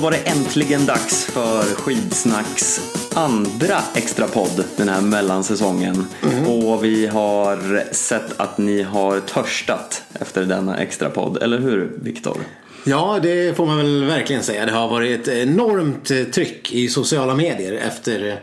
[0.00, 2.80] Var det äntligen dags för Skidsnacks
[3.14, 6.06] andra extra podd den här mellansäsongen.
[6.46, 12.36] Och vi har sett att ni har törstat efter denna extra podd, eller hur Viktor?
[12.84, 14.66] Ja, det får man väl verkligen säga.
[14.66, 18.40] Det har varit ett enormt eh, tryck i sociala medier efter,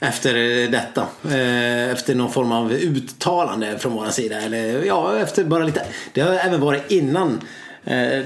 [0.00, 0.34] efter
[0.70, 1.00] detta.
[1.24, 4.40] Eh, Efter någon form av uttalande från vår sida.
[4.40, 5.86] Eller ja, efter bara lite.
[6.12, 7.40] Det har även varit innan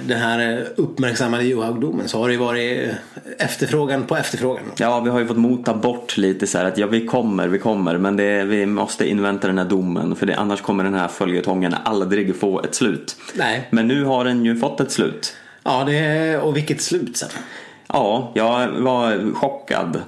[0.07, 2.91] den här uppmärksammade Johaug-domen så har det varit
[3.39, 4.65] efterfrågan på efterfrågan.
[4.79, 7.59] Ja, vi har ju fått mota bort lite så här att ja, vi kommer, vi
[7.59, 11.09] kommer, men det, vi måste invänta den här domen för det, annars kommer den här
[11.09, 13.17] följetongen aldrig få ett slut.
[13.35, 13.69] Nej.
[13.71, 15.37] Men nu har den ju fått ett slut.
[15.63, 17.29] Ja, det, och vilket slut sen.
[17.89, 20.03] Ja, jag var chockad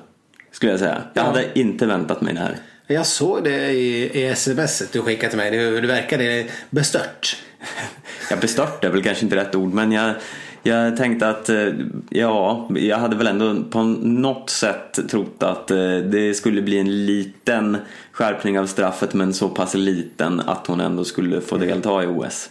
[0.53, 1.03] skulle jag säga.
[1.15, 1.27] Jag Ja.
[1.27, 2.57] hade inte väntat mig det här.
[2.87, 5.51] Jag såg det i, i sms du skickade till mig.
[5.51, 7.37] Det, det verkade bestört.
[8.31, 10.15] Jag bestört är väl kanske inte rätt ord men jag,
[10.63, 11.69] jag tänkte att eh,
[12.11, 17.07] ja, jag hade väl ändå på något sätt trott att eh, det skulle bli en
[17.07, 17.77] liten
[18.13, 22.51] skärpning av straffet men så pass liten att hon ändå skulle få delta i OS.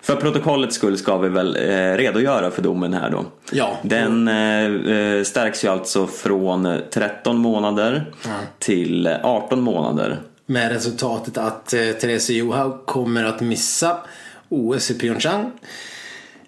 [0.00, 3.24] För protokollets skull ska vi väl eh, redogöra för domen här då.
[3.52, 3.78] Ja.
[3.82, 8.12] Den eh, stärks ju alltså från 13 månader
[8.58, 10.18] till 18 månader.
[10.46, 13.96] Med resultatet att eh, Therese Johaug kommer att missa
[14.48, 15.50] OS i Pyeongchang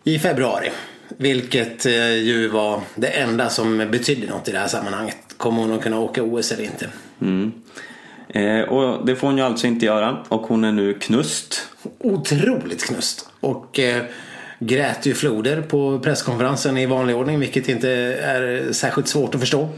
[0.05, 0.71] i februari.
[1.17, 5.17] Vilket eh, ju var det enda som betydde något i det här sammanhanget.
[5.37, 6.89] Kommer hon att kunna åka OS eller inte?
[8.29, 11.69] Eh, och det får hon ju alltså inte göra och hon är nu knust.
[11.99, 13.29] Otroligt knust.
[13.41, 14.03] Och eh,
[14.59, 17.41] grät ju floder på presskonferensen i vanlig ordning.
[17.41, 19.69] Vilket inte är särskilt svårt att förstå.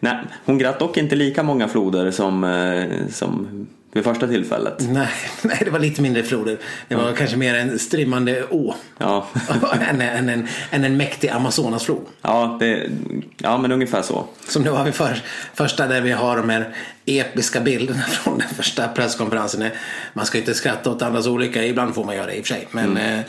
[0.00, 4.74] Nej, hon grät dock inte lika många floder som, eh, som vid första tillfället.
[4.78, 5.08] Nej,
[5.42, 6.58] nej, det var lite mindre floder.
[6.88, 8.74] Det var kanske mer en strimmande å.
[8.98, 9.26] Ja,
[9.90, 12.06] än, än, en, än en mäktig Amazonasflod.
[12.22, 12.90] ja, det,
[13.38, 14.24] ja men ungefär så.
[14.48, 15.22] Som nu har vi för,
[15.54, 16.74] första där vi har de här
[17.06, 19.70] episka bilderna från den första presskonferensen.
[20.12, 22.54] Man ska inte skratta åt andras olycka, ibland får man göra det i och för
[22.54, 22.68] sig.
[22.70, 23.20] Men eh,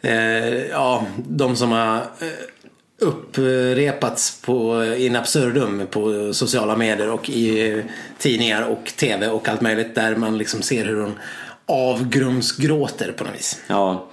[0.00, 2.02] eh, ja, de som har eh,
[2.98, 7.84] upprepats på, in absurdum på sociala medier och i eh,
[8.18, 9.94] tidningar och tv och allt möjligt.
[9.94, 11.18] Där man liksom ser hur hon
[11.66, 13.62] avgrundsgråter på något vis.
[13.66, 14.08] Ja,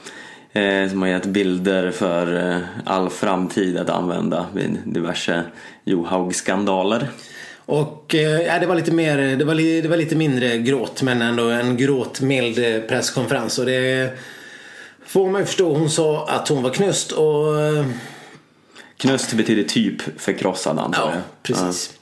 [0.54, 5.44] eh, som har gett bilder för eh, all framtid att använda vid diverse
[5.86, 7.08] Johaug-skandaler.
[7.66, 11.22] Och eh, det var lite mer, det var, li, det var lite mindre gråt men
[11.22, 13.60] ändå en gråtmild eh, presskonferens.
[13.60, 14.18] Och det
[15.06, 15.74] får man ju förstå.
[15.74, 17.56] Hon sa att hon var knust och
[18.98, 21.22] Knust betyder typ förkrossad antar ja, jag.
[21.44, 21.94] precis.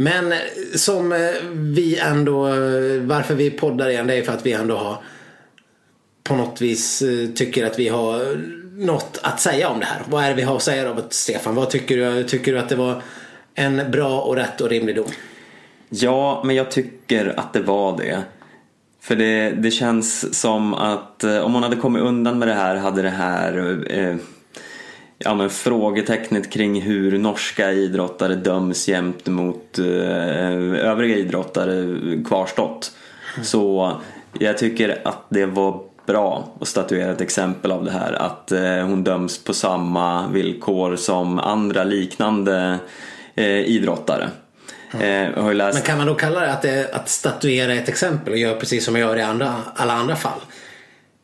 [0.00, 0.38] Men eh,
[0.74, 1.18] som eh,
[1.52, 4.96] vi ändå, eh, varför vi poddar igen det är för att vi ändå har
[6.22, 7.02] på något vis
[7.34, 8.38] tycker att vi har
[8.76, 10.02] något att säga om det här.
[10.08, 11.54] Vad är det vi har att säga Robert Stefan?
[11.54, 12.24] Vad tycker du?
[12.24, 13.02] Tycker du att det var
[13.54, 15.10] en bra och rätt och rimlig dom?
[15.88, 18.22] Ja, men jag tycker att det var det.
[19.00, 23.02] För det, det känns som att om hon hade kommit undan med det här hade
[23.02, 24.16] det här eh,
[25.24, 29.84] ja, men frågetecknet kring hur norska idrottare döms jämt mot eh,
[30.86, 31.98] övriga idrottare
[32.28, 32.92] kvarstått.
[33.42, 33.92] Så
[34.38, 38.12] jag tycker att det var bra att statuera ett exempel av det här.
[38.12, 42.78] Att eh, hon döms på samma villkor som andra liknande
[43.34, 44.28] eh, idrottare.
[44.92, 45.78] Ju läst...
[45.78, 48.84] Men kan man då kalla det att, det, att statuera ett exempel och göra precis
[48.84, 50.40] som man gör i andra, alla andra fall?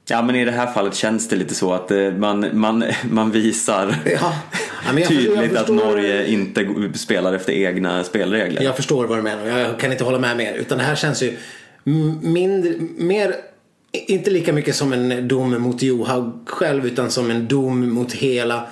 [0.09, 3.31] Ja men i det här fallet känns det lite så att eh, man, man, man
[3.31, 4.33] visar Ja.
[4.87, 8.63] Ja, jag förstår- tydligt förstår- att Norge inte spelar efter egna spelregler.
[8.63, 10.55] Jag förstår vad du menar jag kan inte hålla med mer.
[10.55, 11.37] Utan det här känns ju
[12.23, 13.35] mindre, mer,
[13.93, 18.67] inte lika mycket som en dom mot Johaug själv utan som en dom mot hela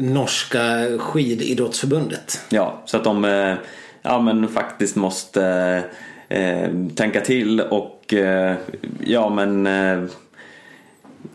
[0.00, 2.40] norska skididrottsförbundet.
[2.48, 3.54] Ja, så att de eh,
[4.02, 5.42] ja, men faktiskt måste
[6.28, 8.54] eh, tänka till och eh,
[9.04, 10.04] ja men eh,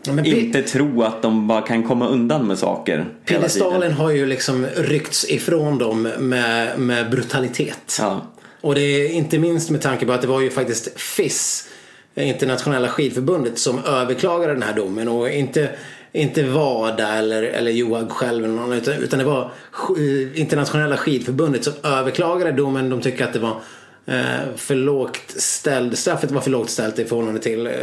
[0.03, 3.05] Ja, inte tro att de bara kan komma undan med saker.
[3.25, 7.97] Piedestalen har ju liksom ryckts ifrån dem med, med brutalitet.
[7.99, 8.27] Ja.
[8.61, 11.67] Och det är inte minst med tanke på att det var ju faktiskt FIS,
[12.15, 15.07] internationella skidförbundet, som överklagade den här domen.
[15.07, 15.69] Och inte,
[16.11, 21.63] inte WADA eller, eller Johaug själv eller någon, utan, utan det var sk- internationella skidförbundet
[21.63, 22.89] som överklagade domen.
[22.89, 23.61] De tycker att det var
[24.05, 27.73] eh, för lågt ställd, straffet var för lågt ställt i förhållande till eh,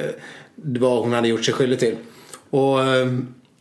[0.56, 1.96] vad hon hade gjort sig skyldig till.
[2.50, 3.06] Och eh,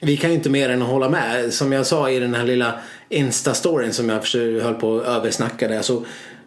[0.01, 1.53] vi kan ju inte mer än att hålla med.
[1.53, 2.79] Som jag sa i den här lilla
[3.09, 4.21] Insta-storyn som jag
[4.61, 5.81] höll på att översnacka där.
[5.81, 6.05] Så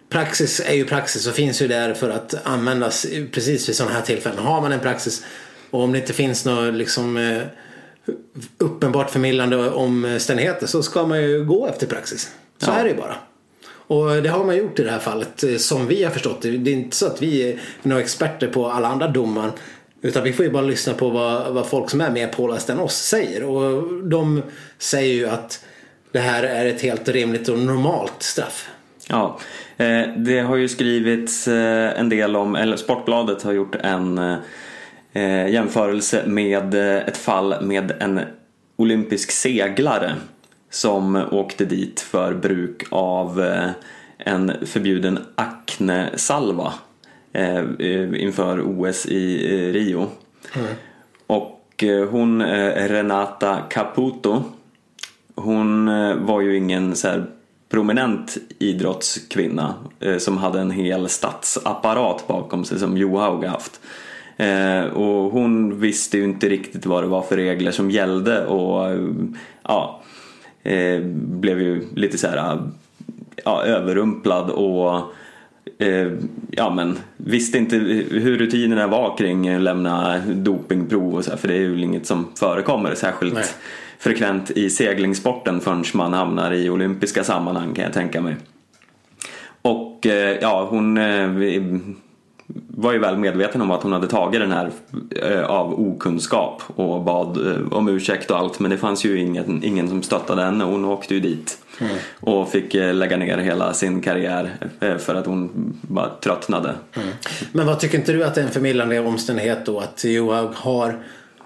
[0.09, 4.03] praxis är ju praxis och finns ju där för att användas precis vid sådana här
[4.03, 4.39] tillfällen.
[4.39, 5.25] Har man en praxis
[5.71, 7.43] och om det inte finns något liksom eh,
[8.59, 12.31] uppenbart förmildrande omständigheter så ska man ju gå efter praxis.
[12.59, 12.75] Så Ja.
[12.75, 13.17] är det ju bara.
[13.87, 16.51] Och det har man gjort i det här fallet eh, som vi har förstått det.
[16.51, 19.53] Det är inte så att vi är några experter på alla andra domar.
[20.05, 22.81] Utan vi får ju bara lyssna på vad, vad folk som är mer pålästa än
[22.81, 23.45] oss säger.
[23.45, 24.43] Och de
[24.79, 25.65] säger ju att
[26.13, 28.69] det här är ett helt rimligt och normalt straff.
[29.09, 29.39] Ja,
[29.77, 34.19] eh, det har ju skrivits eh, en del om, eller Sportbladet har gjort en
[35.13, 38.21] eh, jämförelse med ett fall med en
[38.77, 40.15] olympisk seglare
[40.71, 43.45] som åkte dit för bruk av
[44.19, 46.73] en förbjuden aknesalva
[48.17, 50.09] inför OS i eh, Rio.
[51.27, 54.43] Och eh, hon, eh, Renata Caputo,
[55.35, 57.27] hon eh, var ju ingen så här
[57.69, 63.81] prominent idrottskvinna eh, som hade en hel statsapparat bakom sig som Johaug haft.
[64.37, 68.91] Eh, och hon visste ju inte riktigt vad det var för regler som gällde och
[68.91, 69.09] eh,
[69.63, 70.03] ja,
[70.63, 72.59] eh, blev ju lite så här
[73.45, 75.01] ja, överrumplad och
[75.79, 76.13] eh,
[76.51, 81.49] ja, men visste inte hur rutinerna var kring att lämna dopingprov och så här, för
[81.49, 83.45] det är ju inget som förekommer särskilt Nej.
[83.99, 88.37] frekvent i seglingssporten förrän man hamnar i olympiska sammanhang kan jag tänka mig.
[89.63, 91.29] Och eh, ja, hon eh,
[92.69, 94.71] var ju väl medveten om att hon hade tagit den här
[95.23, 99.65] eh, av okunskap och bad eh, om ursäkt och allt men det fanns ju ingen,
[99.65, 101.59] ingen som stöttade henne och hon åkte ju dit
[102.21, 104.57] och fick eh, lägga ner hela sin karriär
[104.99, 105.51] för att hon
[105.83, 106.75] bara tröttnade.
[107.53, 110.89] Men vad tycker inte du att det är en förmildrande omständighet då att Johaug har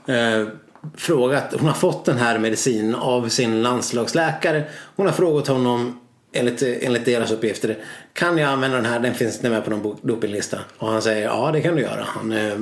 [0.07, 0.49] eh,
[0.97, 4.65] frågat, hon har fått den här medicinen av sin landslagsläkare.
[4.97, 6.01] Hon har frågat honom
[6.39, 7.77] enligt, enligt deras uppgifter.
[8.13, 9.01] Kan jag använda den här?
[9.01, 10.59] Den finns inte med på någon dopinglista.
[10.79, 12.05] Och han säger ja det kan du göra.
[12.07, 12.59] Han, eh,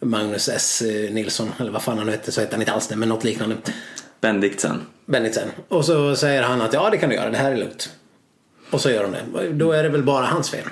[0.00, 2.96] Magnus S Nilsson eller vad fan han nu hette så hette han inte alls det
[2.96, 3.56] men något liknande.
[4.20, 4.80] Bendiksen.
[5.06, 5.48] Bennitsen.
[5.68, 7.90] Och så säger han att ja det kan du göra, det här är lugnt.
[8.70, 9.52] Och så gör de det.
[9.52, 10.64] Då är det väl bara hans fel.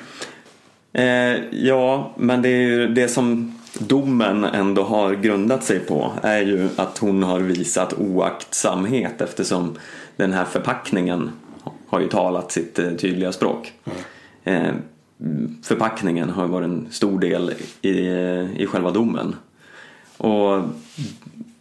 [0.93, 1.05] Eh,
[1.51, 6.69] ja, men det är ju det som domen ändå har grundat sig på är ju
[6.77, 9.79] att hon har visat oaktsamhet eftersom
[10.17, 11.31] den här förpackningen
[11.89, 13.73] har ju talat sitt eh, tydliga språk.
[14.45, 14.73] Eh,
[15.63, 17.53] förpackningen har ju varit en stor del
[17.83, 19.37] i, eh, i själva domen.
[20.17, 20.63] Och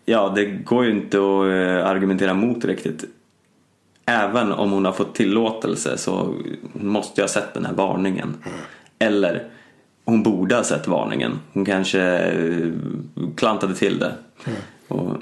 [0.05, 3.05] ja, det går ju inte att argumentera mot riktigt.
[4.05, 6.35] Även om hon har fått tillåtelse så
[6.73, 8.37] måste jag ha sett den här varningen.
[8.99, 9.47] Eller
[10.05, 11.39] hon borde ha sett varningen.
[11.53, 12.31] Hon kanske
[13.35, 14.13] klantade till det.
[14.87, 15.17] Och,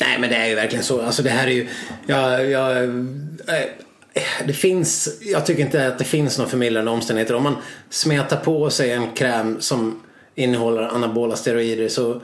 [0.00, 1.02] Nej men det är ju verkligen så.
[1.02, 1.68] Alltså det här är ju...
[2.06, 2.88] Jag, jag,
[4.14, 5.18] Eh, det finns...
[5.20, 7.34] Jag tycker inte att det finns några förmildrande omständigheter.
[7.34, 7.56] Om man
[7.90, 10.02] smetar på sig en kräm som
[10.34, 12.20] innehåller anabola steroider så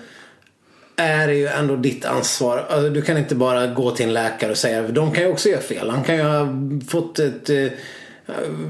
[0.97, 2.67] är det ju ändå ditt ansvar.
[2.69, 5.49] Alltså, du kan inte bara gå till en läkare och säga, de kan ju också
[5.49, 5.91] göra fel.
[5.91, 6.49] Han kan ju ha
[6.89, 7.67] fått ett eh,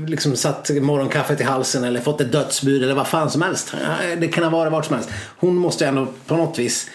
[0.06, 3.74] liksom satt morgonkaffet i halsen eller fått ett dödsbud eller vad fan som helst.
[3.74, 5.10] Eh, det kan ha varit vart som helst.
[5.38, 6.90] Hon måste ändå på något vis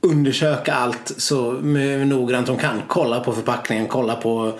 [0.00, 2.82] undersöka allt så noggrant hon kan.
[2.88, 4.58] Kolla på förpackningen, kolla på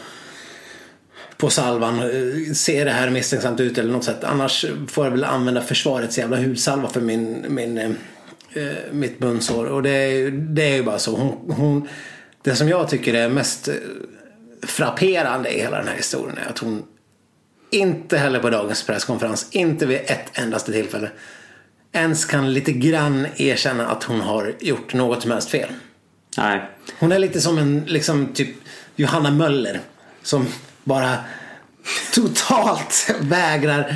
[1.44, 1.98] på salvan.
[1.98, 4.24] eh, Ser det här misstänksamt ut eller något sätt.
[4.24, 7.90] Annars får jag väl använda försvarets jävla hudsalva för min, min, eh,
[8.52, 9.66] eh, mitt munsår.
[9.66, 11.16] Och det är, det är ju bara så.
[11.16, 11.88] Hon, hon,
[12.42, 13.74] det som jag tycker är mest eh,
[14.62, 16.82] frapperande i hela den här historien är att hon
[17.70, 21.10] inte heller på dagens presskonferens, inte vid ett endaste tillfälle
[21.92, 25.68] ens kan lite grann erkänna att hon har gjort något som helst fel.
[26.38, 26.62] nej,
[26.98, 28.56] Hon är lite som en liksom typ
[28.96, 29.80] Johanna Möller
[30.22, 30.46] som
[30.84, 31.16] bara
[32.14, 33.94] totalt vägrar.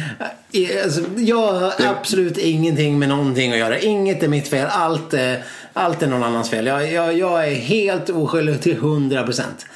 [0.85, 3.78] Alltså, jag har absolut ingenting med någonting att göra.
[3.78, 4.66] Inget är mitt fel.
[4.71, 5.42] Allt är,
[5.73, 6.66] allt är någon annans fel.
[6.66, 9.66] Jag, jag, jag är helt oskyldig till 100 procent.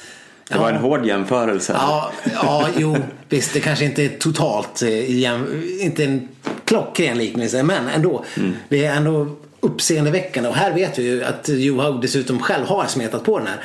[0.49, 1.73] det var en hård jämförelse.
[1.75, 2.97] Ja, ja, jo,
[3.29, 3.53] visst.
[3.53, 6.27] Det kanske inte är totalt, eh, inte en
[6.65, 8.25] klockren liknelse, men ändå.
[8.69, 10.49] Det är ändå uppseendeväckande.
[10.49, 13.57] Och här vet vi ju att Johaug dessutom själv har smetat på den här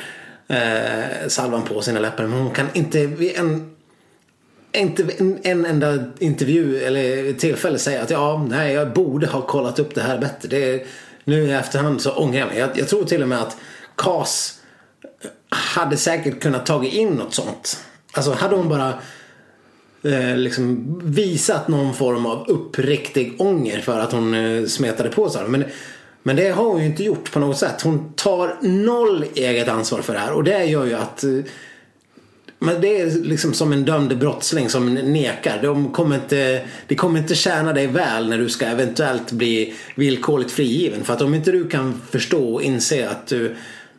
[0.49, 2.27] eh, salvan på sina läppar.
[2.27, 3.75] Men hon kan inte vid en,
[4.71, 9.79] inte en, en enda intervju eller tillfälle säga att ja, nej, jag borde ha kollat
[9.79, 10.49] upp det här bättre.
[10.49, 10.85] Det är,
[11.23, 12.57] nu i efterhand så ångrar jag mig.
[12.57, 13.57] Jag, jag tror till och med att
[13.95, 14.59] CAS
[15.49, 17.83] hade säkert kunnat tagit in något sånt.
[18.13, 18.93] Alltså hade hon bara
[20.03, 25.47] eh, liksom visat någon form av uppriktig ånger för att hon eh, smetade på sig.
[25.47, 25.63] Men,
[26.23, 27.81] men det har hon ju inte gjort på något sätt.
[27.81, 31.29] Hon tar noll eget ansvar för det här och det gör ju att eh,
[32.61, 35.59] men det är liksom som en dömd brottsling som nekar.
[35.61, 40.51] De kommer inte, det kommer inte tjäna dig väl när du ska eventuellt bli villkorligt
[40.51, 41.03] frigiven.
[41.03, 43.55] För att om inte du kan förstå och inse att du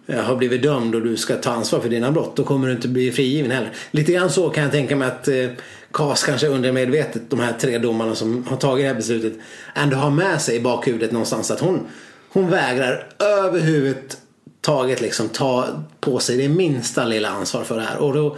[0.06, 2.36] eh, har blivit dömd och du ska ta ansvar för dina brott.
[2.36, 3.70] Då kommer du inte bli frigiven heller.
[3.90, 5.46] Lite grann så kan jag tänka mig att eh,
[5.92, 9.32] KAS kanske undermedvetet, de här tre domarna som har tagit det här beslutet,
[9.74, 11.86] ändå har med sig i bakhuvudet någonstans att hon,
[12.32, 15.66] hon vägrar överhuvudtaget liksom ta
[16.00, 17.99] på sig det minsta lilla ansvar för det här.
[17.99, 18.37] Och då,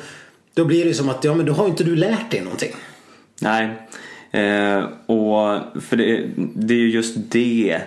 [0.54, 2.72] då blir det som att, ja men då har inte du lärt dig någonting.
[3.40, 3.68] Nej,
[4.30, 7.82] eh, och för det, det är ju just det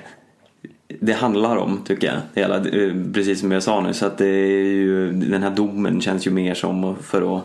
[1.00, 2.22] det handlar om tycker jag.
[2.34, 3.94] Hela, eh, precis som jag sa nu.
[3.94, 7.44] Så att det är ju, den här domen känns ju mer som för att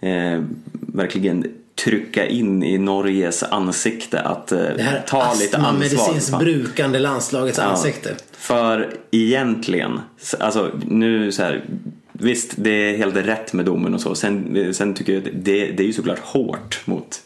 [0.00, 1.44] eh, verkligen
[1.84, 5.72] trycka in i Norges ansikte att eh, Det här ta lite ansvar.
[5.78, 6.38] medicinskt Fan.
[6.44, 8.14] brukande landslagets ansikte.
[8.32, 10.00] För egentligen,
[10.40, 11.64] alltså nu så här,
[12.12, 14.14] visst det är helt rätt med domen och så.
[14.14, 17.20] Sen, sen tycker jag att det, det är ju såklart hårt mot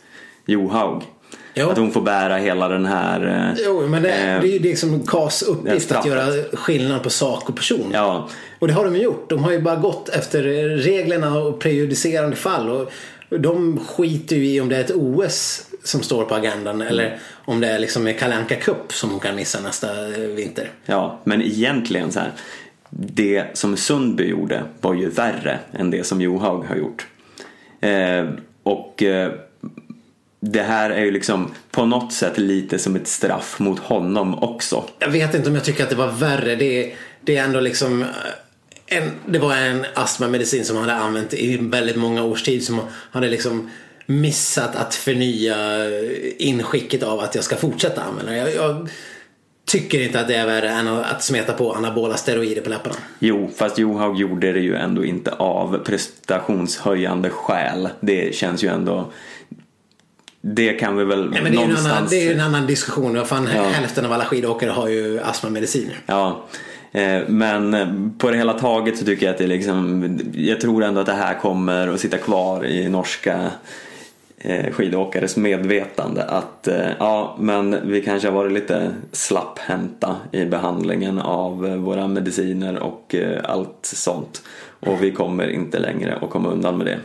[0.46, 1.02] Johaug.
[1.54, 1.68] Jo.
[1.70, 3.50] Att hon får bära hela den här...
[3.56, 7.10] eh, Jo, men det, det eh, är ju liksom KAS uppgift att göra skillnad på
[7.10, 7.90] sak och person.
[7.92, 8.28] Ja,
[8.58, 9.30] Och det har de gjort.
[9.30, 10.42] De har ju bara gått efter
[10.76, 12.68] reglerna och prejudicerande fall.
[12.70, 12.92] Och
[13.38, 17.60] de skiter ju i om det är ett OS som står på agendan eller om
[17.60, 20.70] det är liksom Kalle Anka Cup som hon kan missa nästa eh, vinter.
[20.86, 22.32] ja, men egentligen så här.
[22.90, 27.06] Det som Sundby gjorde var ju värre än det som Johaug har gjort.
[27.80, 28.28] Eh,
[28.62, 29.32] och eh,
[30.40, 34.84] det här är ju liksom på något sätt lite som ett straff mot honom också.
[34.98, 36.56] Jag vet inte om jag tycker att det var värre.
[36.56, 38.08] Det, är- det är ändå liksom eh,
[38.90, 42.80] en, det var en astmamedicin som han hade använt i väldigt många års tid som
[43.10, 43.70] hade liksom
[44.06, 45.56] missat att förnya
[46.38, 48.88] inskicket av att jag ska fortsätta använda jag, jag
[49.64, 52.96] tycker inte att det är värre än att smeta på anabola steroider på läpparna.
[53.18, 57.88] Jo, fast Johaug gjorde det ju ändå inte av prestationshöjande skäl.
[58.00, 59.12] Det känns ju ändå...
[60.42, 61.96] Det kan vi väl Nej, men det, är ju en någonstans...
[61.96, 63.26] annan, det är ju en annan diskussion.
[63.26, 63.62] Fan, Ja.
[63.62, 65.96] Hälften av alla skidåkare har ju astmamediciner.
[66.06, 66.60] Ja, eh,
[66.92, 70.60] Eh, men eh, på det hela taget så tycker jag att det är liksom, jag
[70.60, 73.50] tror ändå att det här kommer att sitta kvar i norska
[74.38, 76.68] eh, skidåkares medvetande att
[76.98, 83.78] ja, men vi kanske har varit lite slapphänta i behandlingen av våra mediciner och allt
[83.82, 84.42] sånt.
[84.80, 86.98] Och vi kommer inte längre att komma undan med det.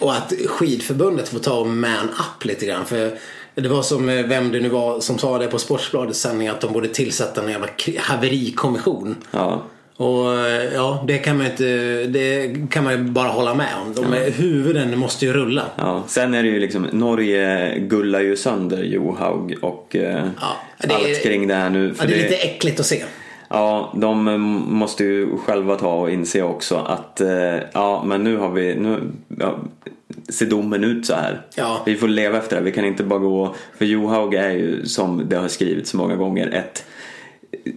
[0.00, 2.86] Och att skidförbundet får ta och man up lite grann.
[2.86, 3.18] För
[3.62, 6.60] det var som eh, vem det nu var som sa det på Sportbladets sändning att
[6.60, 9.16] de borde tillsätta en jävla haverikommission.
[9.30, 9.62] Ja,
[9.96, 11.64] Och eh, ja, det kan man ju inte,
[12.18, 13.94] det kan man ju bara hålla med om.
[13.94, 15.62] De, är- Huvuden måste ju rulla.
[15.76, 16.04] ja.
[16.06, 20.96] Sen är det ju liksom, Norge gullar ju sönder Johaug och eh, Ja, det är-
[20.96, 21.94] allt kring det här nu.
[21.98, 23.02] Ja, det är lite äckligt att se.
[23.48, 27.28] Ja, de eh, måste ju själva ta och inse också att eh,
[27.72, 29.00] ja, men nu har vi, nu
[29.38, 29.58] ja,
[30.28, 31.42] ser domen ut så här.
[31.54, 31.82] Ja.
[31.86, 32.62] Vi får leva efter det.
[32.62, 36.16] Vi kan inte bara gå, för Johaug är ju som det har skrivits så många
[36.16, 36.84] gånger ett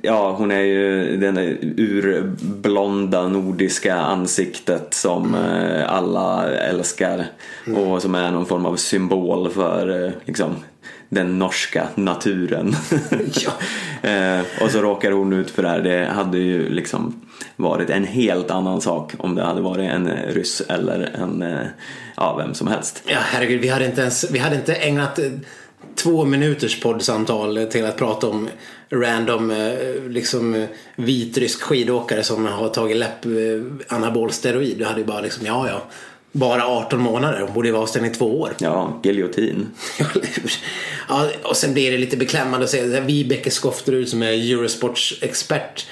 [0.02, 7.26] Ja, hon är ju den där urblonda nordiska ansiktet som eh, alla älskar
[7.76, 10.56] och som är någon form av symbol för eh, liksom,
[11.10, 12.76] den norska naturen.
[13.34, 13.52] Ja.
[14.10, 15.82] Eh, och så råkar hon ut för det här.
[15.82, 17.22] Det hade ju liksom
[17.56, 21.68] varit en helt annan sak om det hade varit en ryss eller en, eh,
[22.16, 23.04] ja, vem som helst.
[23.06, 23.62] Ja, herregud.
[23.62, 25.26] Vi hade inte ens, vi hade inte ägnat eh,
[25.96, 28.50] två minuters poddsamtal till att prata om
[28.90, 33.32] random eh, liksom vitrysk skidåkare som har tagit läpp eh,
[33.88, 34.78] anabol steroid.
[34.78, 35.82] Du hade ju bara liksom, ja ja.
[36.32, 37.42] Bara 18 månader.
[37.42, 38.54] Hon borde vara avstängd i två år.
[38.60, 39.68] Ja, giljotin.
[41.10, 45.88] Ja, och sen blir det lite beklämmande att se Vibeke Skofterud som är Eurosports expert.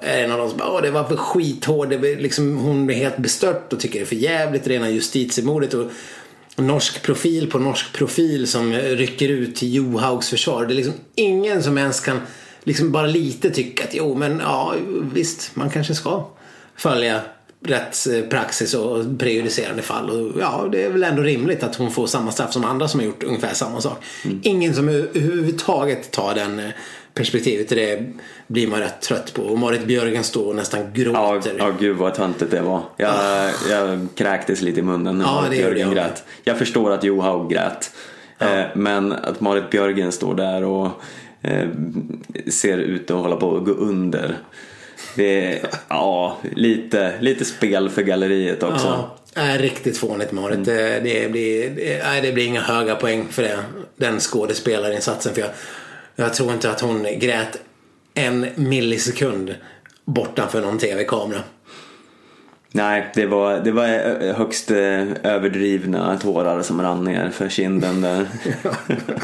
[0.00, 1.90] Är en av de som bara, det var för skithård.
[1.90, 5.74] Det liksom, hon blir helt bestört och tycker det är för jävligt rena justitiemordet.
[5.74, 5.90] Och
[6.56, 10.66] norsk profil på norsk profil som rycker ut till Johaugs försvar.
[10.66, 12.20] Det är liksom ingen som ens kan
[12.64, 14.74] liksom bara lite tycka att jo men ja
[15.12, 16.26] visst man kanske ska
[16.76, 17.20] följa
[17.64, 20.10] rättspraxis och prejudicerande fall.
[20.10, 23.00] Och ja, det är väl ändå rimligt att hon får samma straff som andra som
[23.00, 24.04] har gjort ungefär samma sak.
[24.42, 26.66] Ingen som överhuvudtaget tar den eh,
[27.14, 27.68] perspektivet.
[27.68, 28.02] Det
[28.46, 29.42] blir man rätt trött på.
[29.42, 31.54] Och Marit Björgen står och nästan Ja, gråter.
[31.58, 32.82] ja, gud vad töntigt det var.
[32.96, 33.14] Jag,
[33.70, 36.24] jag kräktes lite i munnen när Ja, Marit Björgen jag grät.
[36.44, 37.90] Jag förstår att Johaug grät.
[38.38, 40.90] Eh, men att Marit Björgen står där och
[41.42, 41.68] eh,
[42.50, 44.38] ser ut att hålla på att gå under.
[45.14, 48.86] Det är ja, lite, lite spel för galleriet också.
[48.86, 50.64] Ja, är riktigt fånigt Marit.
[50.64, 51.70] Det, det, blir,
[52.04, 53.58] nej, det blir inga höga poäng för det.
[53.96, 55.34] Den skådespelarinsatsen.
[55.34, 55.50] För jag,
[56.16, 57.58] jag tror inte att hon grät
[58.14, 59.54] en millisekund
[60.04, 61.40] bortanför någon tv-kamera.
[62.76, 68.00] Nej, det var, det var eh, högst eh, överdrivna tårar som rann ner för kinden
[68.00, 68.26] där.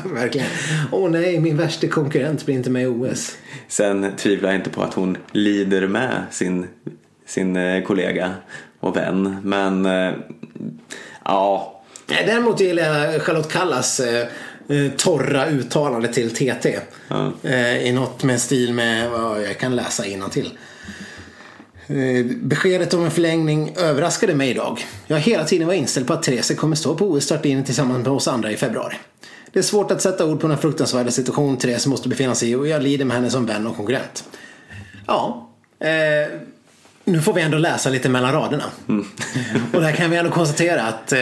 [0.15, 0.47] Verkligen.
[0.93, 3.37] Åh nej, min värsta konkurrent blir inte med i OS.
[3.69, 6.67] Sen tvivlar jag inte på att hon lider med sin,
[7.27, 8.33] sin eh, kollega
[8.81, 9.37] och vän.
[9.45, 9.89] Men
[11.25, 14.01] ja, Däremot gillar jag Charlotte Kallas
[14.97, 16.79] torra uttalande till TT.
[17.09, 17.51] Ja.
[17.81, 19.11] I något med stil med,
[19.49, 20.51] jag kan läsa till.
[21.91, 24.87] Eh, beskedet om en förlängning överraskade mig idag.
[25.07, 28.09] Jag har hela tiden varit inställd på att Therese kommer stå på OS-startlinjen tillsammans med
[28.09, 28.95] oss andra i februari.
[29.53, 32.55] Det är svårt att sätta ord på den fruktansvärda situation Therese måste befinna sig i
[32.55, 34.25] och jag lider med henne som vän och konkurrent.
[35.07, 36.39] Ja, eh,
[37.05, 38.65] nu får vi ändå läsa lite mellan raderna.
[39.73, 41.21] och där kan vi ändå konstatera att eh,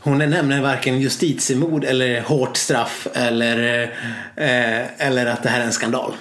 [0.00, 3.82] hon nämligen varken justitiemord eller hårt straff eller,
[4.36, 6.12] eh, eller att det här är en skandal.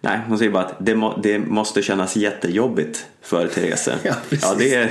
[0.00, 3.88] nej, hon säger bara att det, må, det måste kännas jättejobbigt för Therese.
[4.02, 4.90] Ja, ja det, är,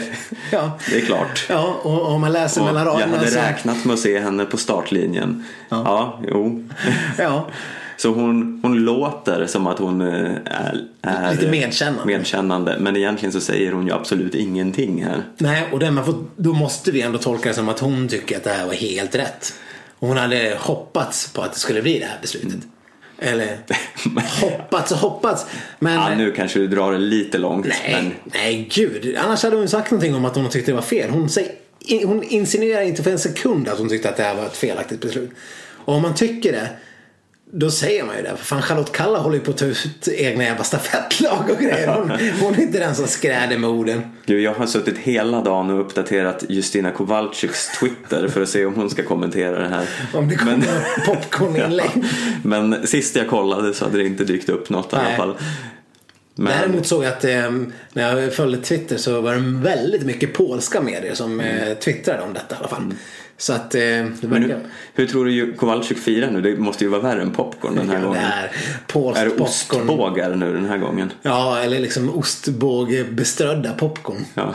[0.51, 0.79] Ja.
[0.89, 1.45] det är klart.
[1.49, 3.39] Ja, och om man läser Och mellan jag raderna hade så...
[3.39, 5.43] räknat med att se henne på startlinjen.
[5.69, 6.63] Ja, jo.
[7.17, 7.47] Ja,
[7.97, 12.05] Så hon, hon låter som att hon eh, är, är Lite medkännande.
[12.05, 12.77] medkännande.
[12.79, 15.23] Men egentligen så säger hon ju absolut ingenting här.
[15.37, 18.37] nej, och det man får, då måste vi ändå tolka det som att hon tycker
[18.37, 19.53] att det här var helt rätt.
[19.99, 22.59] Och hon hade hoppats på att det skulle bli det här beslutet.
[23.19, 23.57] Eller
[24.41, 25.45] hoppats och hoppats.
[25.79, 27.65] Men, Ja, nu kanske du drar det lite långt.
[27.65, 29.15] nej, Men nej gud.
[29.17, 31.09] Annars hade hon sagt någonting om att hon tyckte det var fel.
[31.09, 31.51] Hon, säger,
[32.05, 35.01] hon insinuerar inte för en sekund att hon tyckte att det här var ett felaktigt
[35.01, 35.29] beslut.
[35.85, 36.69] Och om man tycker det
[37.51, 38.29] då säger man ju det.
[38.37, 41.87] För fan Charlotte Kalla håller ju på att ta ut egna jävla stafettlag och grejer.
[41.87, 42.11] Hon,
[42.41, 44.01] hon är inte den som skräder med orden.
[44.25, 48.75] Gud, jag har suttit hela dagen och uppdaterat Justina Kowalczyks Twitter för att se om
[48.75, 49.89] hon ska kommentera det här.
[50.13, 51.89] Om det kommer Men- popcorninlägg.
[52.43, 55.17] Men sist jag kollade så hade det inte dykt upp något i alla Nej.
[55.17, 55.35] fall.
[56.37, 57.51] Men, Däremot såg jag att eh,
[57.93, 62.33] när jag följde Twitter så var det väldigt mycket polska medier som eh, twittrade om
[62.33, 62.93] detta i alla fall.
[63.37, 64.43] Så att eh, det Mm.
[64.43, 64.57] hur,
[64.93, 66.41] hur tror du Kowalczyk firar nu?
[66.41, 68.21] Det måste ju vara värre än popcorn den här Ja, det gången.
[68.23, 68.51] är
[68.87, 71.11] polskt Är det ostbågar nu den här gången?
[71.21, 74.25] Ja, eller liksom ostbågebeströdda popcorn.
[74.33, 74.53] Ja.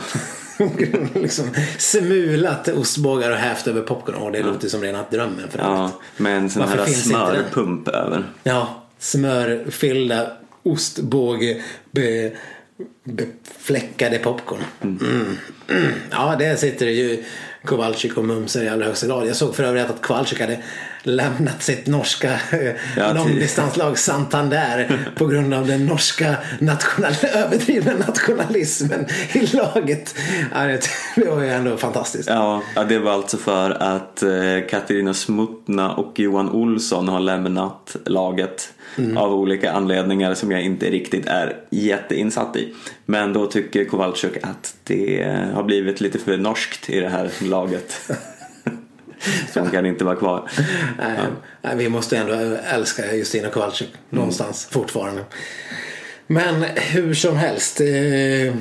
[1.21, 1.45] liksom
[1.77, 4.15] smulat ostbågar och hävt över popcorn.
[4.19, 8.23] Åh, det låter som rena drömmen för ja, med en sån Varför här smörpump över.
[8.43, 10.31] Ja, smörfyllda
[10.63, 12.31] ostbåge be,
[13.03, 14.59] befläckade popcorn.
[14.81, 14.97] Mm.
[15.69, 15.91] Mm.
[16.11, 17.23] Ja, där sitter det ju
[17.65, 19.27] Kowalczyk och Mumser i allra högsta grad.
[19.27, 20.63] Jag såg för övrigt att Kowalczyk hade
[21.03, 29.05] lämnat sitt norska eh, Ja, långdistanslag Santander på grund av den norska national, överdrivna nationalismen
[29.33, 30.15] i laget.
[30.53, 30.77] Ja,
[31.15, 32.29] det, var ju ändå fantastiskt.
[32.29, 34.29] Ja, det var alltså för att eh,
[34.69, 38.73] Katarina Smutna och Johan Olsson har lämnat laget
[39.17, 42.73] av olika anledningar som jag inte riktigt är jätteinsatt i.
[43.05, 48.11] Men då tycker Kowalczyk att det har blivit lite för norskt i det här laget.
[49.53, 50.51] Så hon kan inte vara kvar.
[50.97, 51.17] Nej,
[51.61, 52.33] nej, vi måste ändå
[52.73, 55.23] älska Justina Kowalczyk någonstans fortfarande.
[56.27, 57.81] Men hur som helst.
[57.81, 58.55] Eh,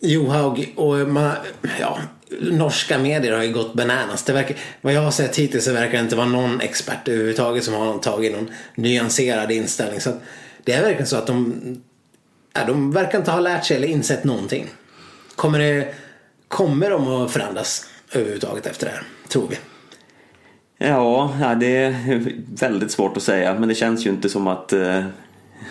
[0.00, 1.32] Johaug och man,
[1.80, 1.98] ja,
[2.40, 4.22] norska medier har ju gått bananas.
[4.22, 7.64] Det verkar, vad jag har sett hittills så verkar det inte vara någon expert överhuvudtaget
[7.64, 10.00] som har tagit någon nyanserad inställning.
[10.00, 10.12] Så
[10.64, 11.54] det är verkligen så att de,
[12.54, 14.66] ja, de verkar inte ha lärt sig eller insett någonting.
[15.36, 15.94] Kommer, det,
[16.48, 19.02] kommer de att förändras överhuvudtaget efter det här?
[19.28, 19.56] Tror vi.
[20.78, 22.20] Ja, det är
[22.60, 23.54] väldigt svårt att säga.
[23.54, 25.04] Men det känns ju inte som att eh,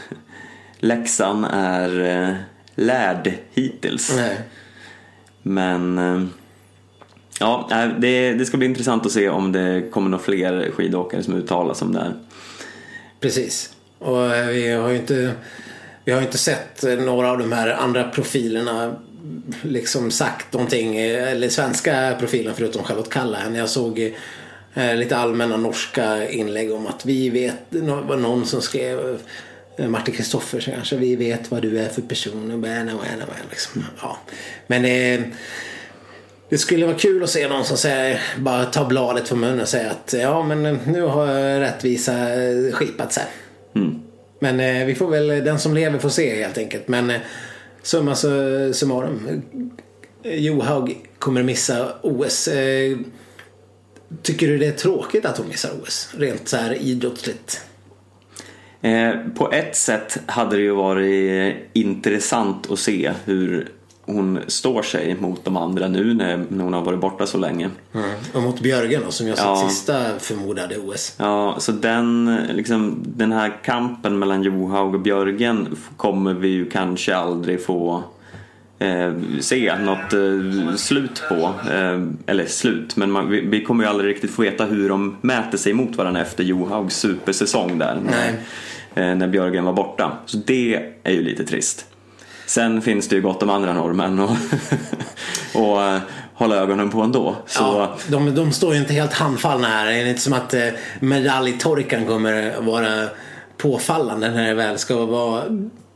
[0.80, 2.36] läxan är eh,
[2.76, 4.16] lärd hittills.
[4.16, 4.38] Nej.
[5.42, 6.24] Men eh,
[7.40, 11.24] ja, nej, det, det ska bli intressant att se om det kommer några fler skidåkare
[11.24, 12.14] som uttalas om det här.
[13.20, 13.74] Precis.
[14.00, 15.32] Och eh, vi har ju inte,
[16.06, 18.96] vi har inte sett eh, några av de här andra profilerna
[19.62, 23.40] liksom sagt någonting, eh, eller svenska profilen förutom Charlotte Kalla.
[23.56, 24.12] Jag såg eh,
[24.76, 29.20] lite allmänna norska inlägg om att vi vet, det var någon som skrev
[29.78, 32.52] eh, Martin Kristoffer kanske, vi vet vad du är för person.
[32.52, 32.60] Och
[33.50, 33.84] Liksom.
[34.02, 34.18] Ja.
[34.68, 35.26] Men eh,
[36.50, 39.68] det skulle vara kul att se någon som säger, bara tar bladet från munnen och
[39.68, 43.26] säger att ja men nu har rättvisa eh, skipat sig.
[43.76, 44.00] Mm.
[44.40, 46.88] Men eh, vi får väl, den som lever får se helt enkelt.
[46.88, 47.20] Men eh,
[47.82, 48.16] summa
[48.74, 49.42] summarum.
[50.24, 52.50] Eh, Johaug kommer missa OS.
[54.14, 56.10] Eh, tycker du det är tråkigt att hon missar OS?
[56.18, 57.62] Rent så här idrottsligt.
[58.82, 63.70] Eh, på ett sätt hade det ju varit intressant att se hur
[64.06, 67.70] hon står sig mot de andra nu när, hon har varit borta så länge.
[68.34, 69.68] Och mot Björgen då, som jag Ja.
[69.70, 71.16] sista förmodade OS.
[71.18, 77.16] Ja, så den, liksom, den här kampen mellan Johaug och Björgen kommer vi ju kanske
[77.16, 78.04] aldrig få
[78.84, 81.54] eh, se något eh, slut på.
[81.72, 85.18] Eh, eller slut, men man, vi, vi kommer ju aldrig riktigt få veta hur de
[85.22, 88.00] mäter sig mot varandra efter Johaugs supersäsong där.
[88.06, 88.30] När,
[88.96, 90.12] eh, när Björgen var borta.
[90.26, 91.86] Så det är ju lite trist.
[92.46, 94.30] Sen finns det ju gott om andra norrmän och,
[95.54, 96.00] och eh,
[96.34, 97.36] hålla ögonen på ändå.
[97.46, 99.86] Så, Ja, de, de står ju inte helt handfallna här.
[99.86, 100.68] Det är inte som att eh,
[101.00, 103.10] medaljtorkan kommer vara
[103.58, 105.44] påfallande när det väl ska vara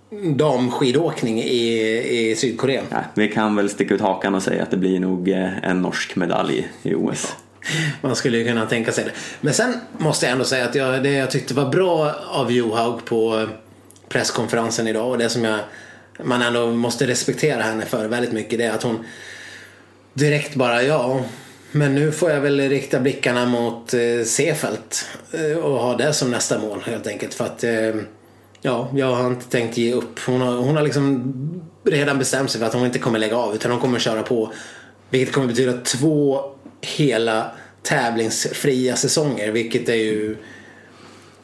[0.10, 2.82] damskidåkning i, i Sydkorea.
[2.90, 5.82] ja, vi kan väl sticka ut hakan och säga att det blir nog eh, en
[5.82, 7.36] norsk medalj i OS.
[8.02, 9.12] Man skulle ju kunna tänka sig det.
[9.42, 13.06] Men sen måste jag ändå säga att jag, det jag tyckte var bra av Johaug
[13.06, 13.48] på
[14.10, 15.60] presskonferensen idag och det som jag,
[16.24, 19.06] man ändå måste respektera henne för väldigt mycket det är att hon
[20.14, 21.22] direkt bara ja
[21.72, 26.32] men nu får jag väl rikta blickarna mot eh, Sefelt eh, och ha det som
[26.32, 27.96] nästa mål helt enkelt för att eh,
[28.68, 30.20] ja, jag har inte tänkt ge upp.
[30.26, 31.34] Hon har, hon har liksom
[31.84, 34.54] redan bestämt sig för att hon inte kommer lägga av utan hon kommer köra på
[35.10, 36.42] vilket kommer betyda två
[36.82, 37.52] hela
[37.84, 40.38] tävlingsfria säsonger vilket är ju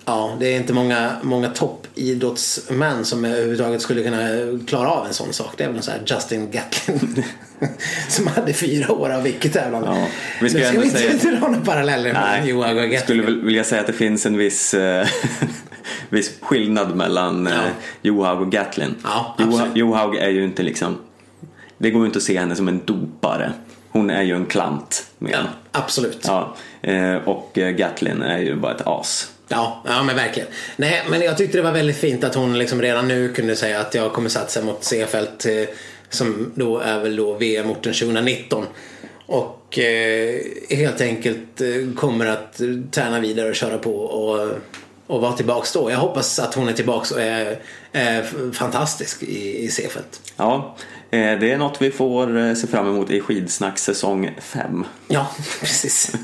[0.06, 4.20] Ja, det är inte många, många toppidrottsmän som överhuvudtaget skulle kunna
[4.68, 5.54] klara av en sån sak.
[5.58, 7.24] Det är väl sån här Justin Gatlin
[8.10, 9.88] som hade fyra år av icke-tävlande.
[9.88, 10.08] Ja,
[10.42, 13.02] vi ska Nu ska vi inte, säga- dra några paralleller med Johan och jag Gatlin.
[13.04, 15.08] skulle väl vilja säga att det finns en viss, eh,
[16.13, 17.62] viss skillnad mellan eh, Ja.
[18.02, 18.95] Johaug och Gatlin.
[19.04, 19.76] Ja, Joha- absolut.
[19.78, 20.97] Johaug är ju inte liksom,
[21.78, 23.52] det går ju inte att se henne som en dopare.
[23.89, 25.06] Hon är ju en klant.
[25.19, 25.32] Med.
[25.32, 25.39] Ja,
[25.71, 26.23] absolut.
[26.28, 29.30] Ja, eh, och eh, Gatlin är ju bara ett as.
[29.47, 30.49] Ja, ja men verkligen.
[30.76, 33.80] Nej, men jag tyckte det var väldigt fint att hon liksom redan nu kunde säga
[33.80, 35.67] att jag kommer satsa mot Seefeld eh,
[36.10, 38.65] som då är väl då VM-orten 2019.
[39.26, 44.49] Och eh, helt enkelt eh, kommer att eh, träna vidare och köra på och,
[45.08, 45.92] och vara tillbaks då.
[45.92, 47.60] Jag hoppas att hon är tillbaks och är,
[47.92, 50.06] är fantastisk i, i Seefeld.
[50.38, 50.76] Ja,
[51.12, 54.86] eh, det är något vi får eh, se fram emot i skidsnack säsong 5.
[55.08, 55.28] Ja,
[55.60, 56.16] precis.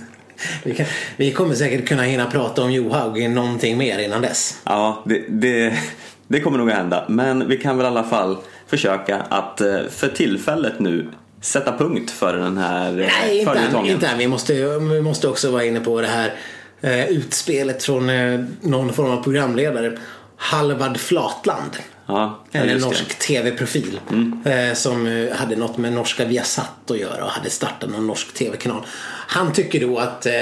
[0.64, 0.86] Vi, kan,
[1.18, 4.58] vi kommer säkert kunna hinna prata om Johaug någonting mer innan dess.
[4.64, 5.80] Ja, det, det,
[6.28, 7.06] det kommer nog att hända.
[7.10, 8.38] Men vi kan väl i alla fall
[8.68, 11.10] försöka att eh, för tillfället nu
[11.42, 13.92] sätta punkt för den här Nej.
[13.92, 14.18] Inte än.
[14.18, 16.34] Vi, måste, vi måste också vara inne på det här
[16.82, 19.98] eh, utspelet från eh, någon form av programledare.
[20.36, 21.72] Halvard Flatland.
[22.06, 24.00] Ja, En norsk tv-profil.
[24.46, 28.34] Eh, som eh, hade något med norska Viasat att göra och hade startat någon norsk
[28.34, 28.86] tv-kanal.
[29.28, 30.34] Han tycker då att eh,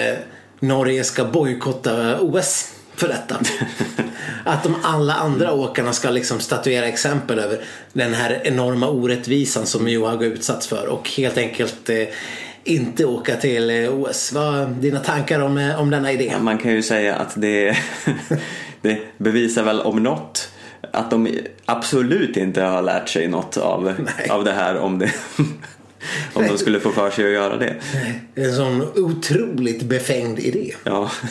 [0.60, 3.40] Norge ska bojkotta OS för detta.
[4.44, 7.62] att de alla andra åkarna ska liksom statuera exempel över
[7.94, 12.08] den här enorma orättvisan som Johaug har utsatts för och helt enkelt eh,
[12.68, 14.34] inte åka till eh, OS.
[14.34, 16.34] Vad är dina tankar om, eh, om denna idé?
[16.42, 17.78] Man kan ju säga att det,
[18.82, 20.52] det bevisar väl om något
[20.92, 24.30] att de absolut inte har lärt sig något av, Nej.
[24.30, 25.12] av det här om, det,
[26.34, 27.76] om de skulle få för sig att göra det.
[28.36, 30.74] En sån otroligt befängd idé.
[30.84, 31.12] Ja,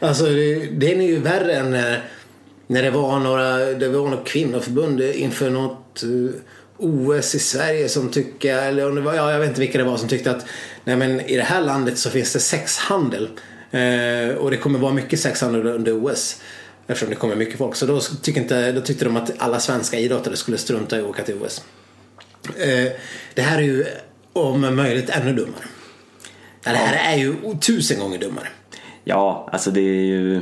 [0.00, 2.04] Alltså det, den är ju värre än när,
[2.66, 6.40] när det var några det var något kvinnoförbund inför något eh,
[6.78, 9.84] OS i Sverige som tycker, eller om det var, ja, jag vet inte vilka det
[9.84, 10.46] var som tyckte att
[10.84, 13.28] nej men i det här landet så finns det sexhandel.
[13.70, 16.40] Eh, och det kommer vara mycket sexhandel under OS.
[16.86, 17.76] Eftersom det kommer mycket folk.
[17.76, 21.06] Så då, tycker inte, då tyckte de att alla svenska idrottare skulle strunta i att
[21.06, 21.64] åka till OS.
[22.58, 22.92] Eh,
[23.34, 23.84] det här är ju
[24.32, 25.64] om möjligt ännu dummare.
[26.64, 28.48] Ja, Det här är ju tusen gånger dummare.
[29.04, 30.40] ja alltså det är ju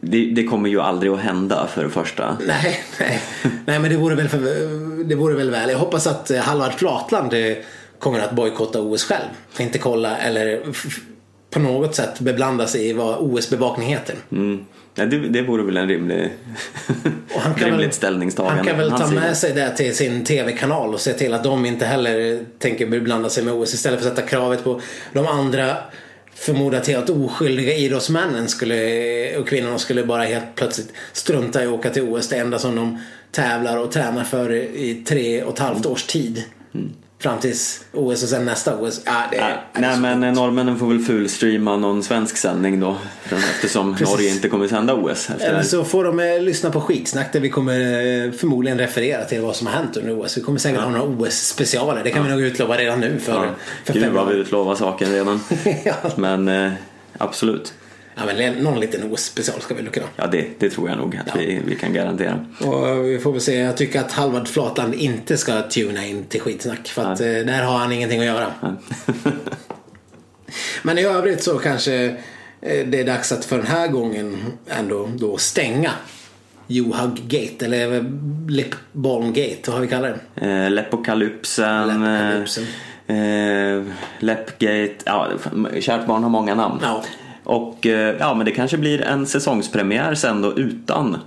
[0.00, 2.36] det, det kommer ju aldrig att hända för det första.
[2.46, 3.22] Nej, nej.
[3.66, 4.38] nej men det vore, väl för,
[5.04, 5.70] det vore väl väl.
[5.70, 7.56] Jag hoppas att eh, Halvard Flatland eh,
[7.98, 9.28] kommer att bojkotta OS själv.
[9.58, 10.60] Inte kolla eller
[11.50, 14.14] på något sätt beblanda sig i vad OS-bevakning heter.
[14.32, 14.64] Mm.
[14.94, 16.32] Ja, det, det vore väl en rimlig,
[17.36, 18.58] han rimligt väl- ställningstagande.
[18.58, 21.66] Han kan väl ta med sig det till sin tv-kanal och se till att de
[21.66, 24.80] inte heller tänker beblanda sig med OS istället för att sätta kravet på
[25.12, 25.76] de andra
[26.34, 31.72] förmoda till att oskyldiga idrottsmännen skulle, och kvinnorna skulle bara helt plötsligt strunta i att
[31.72, 32.28] åka till OS.
[32.28, 32.98] Det enda som de
[33.30, 36.44] tävlar och tränar för i tre och ett halvt års tid.
[36.74, 36.92] Mm.
[37.22, 39.00] Fram tills OS och sen nästa OS.
[39.04, 40.36] Ja, det, Nej, det nej men sjukt.
[40.36, 42.96] norrmännen får väl fulstreama någon svensk sändning då.
[43.24, 43.96] Eftersom.
[44.00, 45.30] Norge inte kommer sända OS.
[45.40, 49.40] Eller så får de eh, lyssna på skitsnack där vi kommer eh, förmodligen referera till
[49.40, 50.36] vad som har hänt under OS.
[50.36, 52.04] Vi kommer säkert ha några OS-specialer.
[52.04, 53.50] Det kan vi nog utlova redan nu för, ja,
[53.84, 55.40] för Gud vad vi utlovar saker redan.
[55.84, 55.94] ja.
[56.16, 56.72] Men eh,
[57.18, 57.74] absolut.
[58.14, 60.06] Ja, men någon liten OS-special ska vi kunna.
[60.16, 61.32] Ja det, det tror jag nog att Ja.
[61.38, 62.46] vi, vi kan garantera.
[62.60, 63.58] Och vi får väl se.
[63.58, 66.88] Jag tycker att Halvard Flatland inte ska tuna in till skitsnack.
[66.88, 68.52] För att eh, där har han ingenting att göra.
[70.82, 72.04] Men i övrigt så kanske
[72.60, 74.36] eh, det är dags att för den här gången
[74.68, 75.90] ändå då stänga
[76.66, 78.04] Johaug Gate eller
[78.48, 80.46] Lipbolm Gate, vad har vi kallat det?
[80.46, 81.88] Eh, Lepokalypsen.
[81.88, 82.64] Lepokalypsen.
[83.06, 83.82] Eh, eh,
[84.18, 84.94] Lepgate.
[85.04, 85.28] Ja,
[85.80, 86.78] kärt barn har många namn.
[86.82, 87.04] Ja.
[87.44, 91.18] Och eh, ja, men det kanske blir en säsongspremiär sen då utan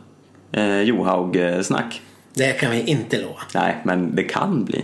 [0.52, 2.02] eh, Johaug-snack.
[2.34, 3.42] Det kan vi inte lova.
[3.54, 4.84] Nej, men det kan bli.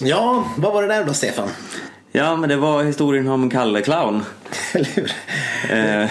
[0.00, 1.48] Ja, vad var det där då Stefan?
[2.12, 4.24] Ja, men det var historien om Kalle Clown.
[4.72, 5.12] Eller hur?
[5.70, 6.10] Eh,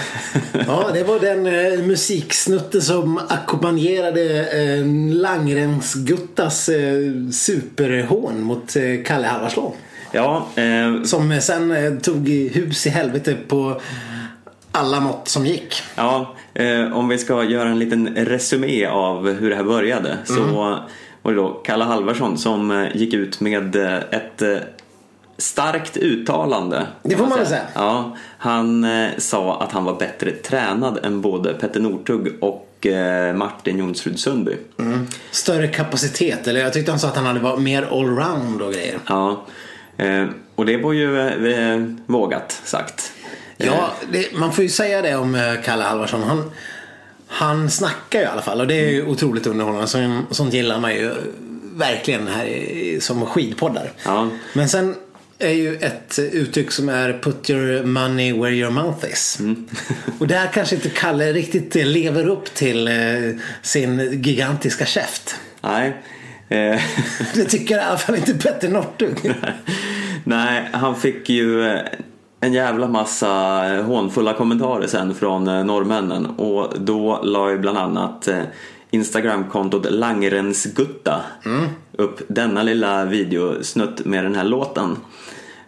[0.67, 9.27] Ja, det var den eh, musiksnutte som ackompanjerade eh, Langrensguttas eh, superhån mot eh, Kalle
[9.27, 9.71] Halvarslån.
[10.11, 13.81] ja, eh, Som sen eh, tog hus i helvete på
[14.71, 15.81] alla mått som gick.
[15.95, 20.43] Ja, eh, om vi ska göra en liten resumé av hur det här började så
[20.43, 20.81] var
[21.23, 23.75] det då Kalle Halvarsson som gick ut med
[24.11, 24.41] ett
[25.37, 26.87] starkt uttalande.
[27.03, 27.61] Det får man väl säga.
[27.73, 33.35] Ja, han eh, sa att han var bättre tränad än både Petter Northug och eh,
[33.35, 34.55] Martin Jonsrud Sundby.
[35.31, 38.99] Större kapacitet, eller jag tyckte han sa att han hade varit mer allround och grejer.
[39.07, 39.45] Ja,
[39.97, 41.19] eh, och det var ju
[41.51, 43.11] eh, vågat sagt.
[43.57, 46.23] Ja, det, man får ju säga det om Kalle Halvarsson.
[46.23, 46.51] Han,
[47.27, 49.87] han snackar ju i alla fall och det är ju otroligt underhållande.
[49.87, 51.11] Så, sånt gillar man ju
[51.75, 53.91] verkligen här som skidpoddar.
[54.05, 54.29] Ja.
[54.53, 54.95] Men sen
[55.39, 59.39] är ju ett uttryck som är put your money where your mouth is.
[60.19, 62.93] och där kanske inte Kalle riktigt eh, lever upp till eh,
[63.61, 65.35] sin gigantiska käft.
[65.61, 66.01] Nej.
[66.49, 66.81] Eh,
[67.33, 69.33] Det tycker i alla fall inte Petter Northug.
[70.23, 71.81] Nej, han fick ju eh,
[72.39, 73.27] en jävla massa
[73.85, 78.41] hånfulla kommentarer sen från eh, norrmännen och då la ju bland annat eh,
[78.91, 81.21] Instagramkontot Langrensgutta
[81.97, 84.97] upp denna lilla videosnutt med den här låten.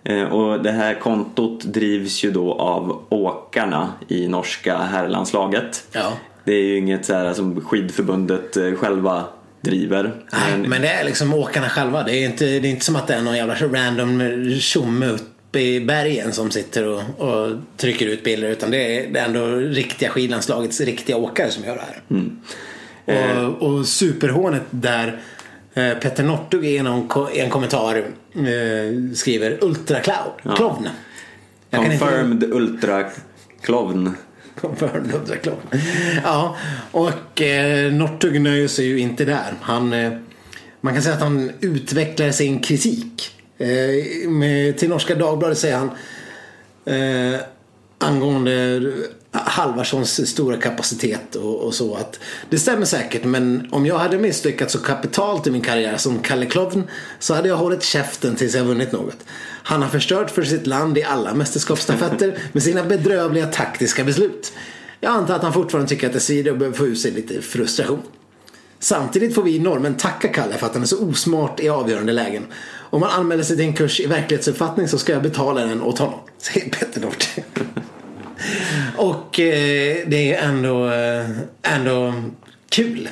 [0.04, 5.88] Eh, Och det här kontot drivs ju då av åkarna i norska herrlandslaget.
[5.92, 6.14] Ja.
[6.44, 9.24] Det är ju inget så här som skidförbundet eh, själva
[9.62, 10.12] driver.
[10.32, 12.04] Nej, men det är liksom åkarna själva.
[12.04, 14.22] Det är inte, det är inte som att det är någon jävla random
[14.60, 18.50] tjomme uppe i bergen som sitter och, och trycker ut bilder.
[18.50, 22.02] Utan det är, det är ändå riktiga skidlandslagets riktiga åkare som gör det här.
[23.46, 25.14] Och, och superhånet där eh,
[26.02, 27.98] Petter Northug i en, kommentar
[28.36, 30.56] eh, skriver ultraklown.
[30.56, 30.90] Clown.
[31.70, 33.04] Jag kan inte- Confirmed Ultra
[33.62, 34.16] Clown.
[34.62, 35.58] Confirmed ultraklown.
[36.24, 36.56] Ja,
[36.92, 39.54] och eh, Northug nöjer sig ju inte där.
[39.62, 40.12] Han, eh,
[40.82, 43.36] man kan säga att han utvecklar sin kritik.
[43.58, 45.90] Eh, med, till Norska Dagbladet säger han
[46.86, 47.40] eh,
[47.98, 48.82] angående
[49.32, 54.74] Halvarssons stora kapacitet och, och så att det stämmer säkert men om jag hade misslyckats
[54.74, 56.84] så kapitalt i min karriär som Kalle Klovn
[57.20, 59.18] så hade jag hållit käften tills jag vunnit något.
[59.64, 64.54] Han har förstört för sitt land i alla mästerskapsstafetter med sina bedrövliga taktiska beslut.
[65.00, 67.42] Jag antar att han fortfarande tycker att det svider och behöver få ut sig lite
[67.42, 68.02] frustration.
[68.80, 72.46] Samtidigt får vi norrmän tacka Kalle för att han är så osmart i avgörande lägen.
[72.90, 76.00] Om man anmäler sig till en kurs i verklighetsuppfattning så ska jag betala den åt
[76.00, 76.20] honom.
[76.38, 77.40] Säger Petter North.
[78.98, 81.26] Och eh, det är ändå, eh,
[81.62, 82.14] ändå
[82.70, 83.10] kul.